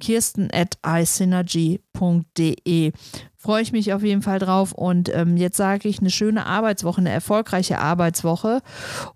kirsten.isynergy.de. 0.00 2.92
Freue 3.42 3.62
ich 3.62 3.72
mich 3.72 3.94
auf 3.94 4.02
jeden 4.02 4.20
Fall 4.20 4.38
drauf 4.38 4.72
und 4.72 5.08
ähm, 5.14 5.38
jetzt 5.38 5.56
sage 5.56 5.88
ich 5.88 6.00
eine 6.00 6.10
schöne 6.10 6.44
Arbeitswoche, 6.44 7.00
eine 7.00 7.08
erfolgreiche 7.08 7.78
Arbeitswoche 7.78 8.60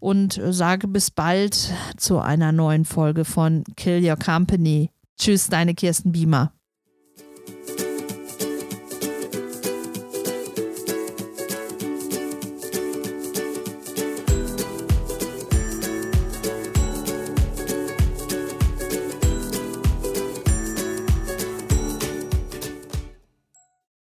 und 0.01 0.41
sage 0.49 0.89
bis 0.89 1.11
bald 1.11 1.71
zu 1.99 2.21
einer 2.21 2.51
neuen 2.51 2.87
Folge 2.87 3.27
von 3.27 3.65
Kill 3.77 4.03
Your 4.03 4.17
Company. 4.17 4.91
Tschüss, 5.19 5.49
deine 5.49 5.75
Kirsten 5.75 6.13
Biemer. 6.13 6.53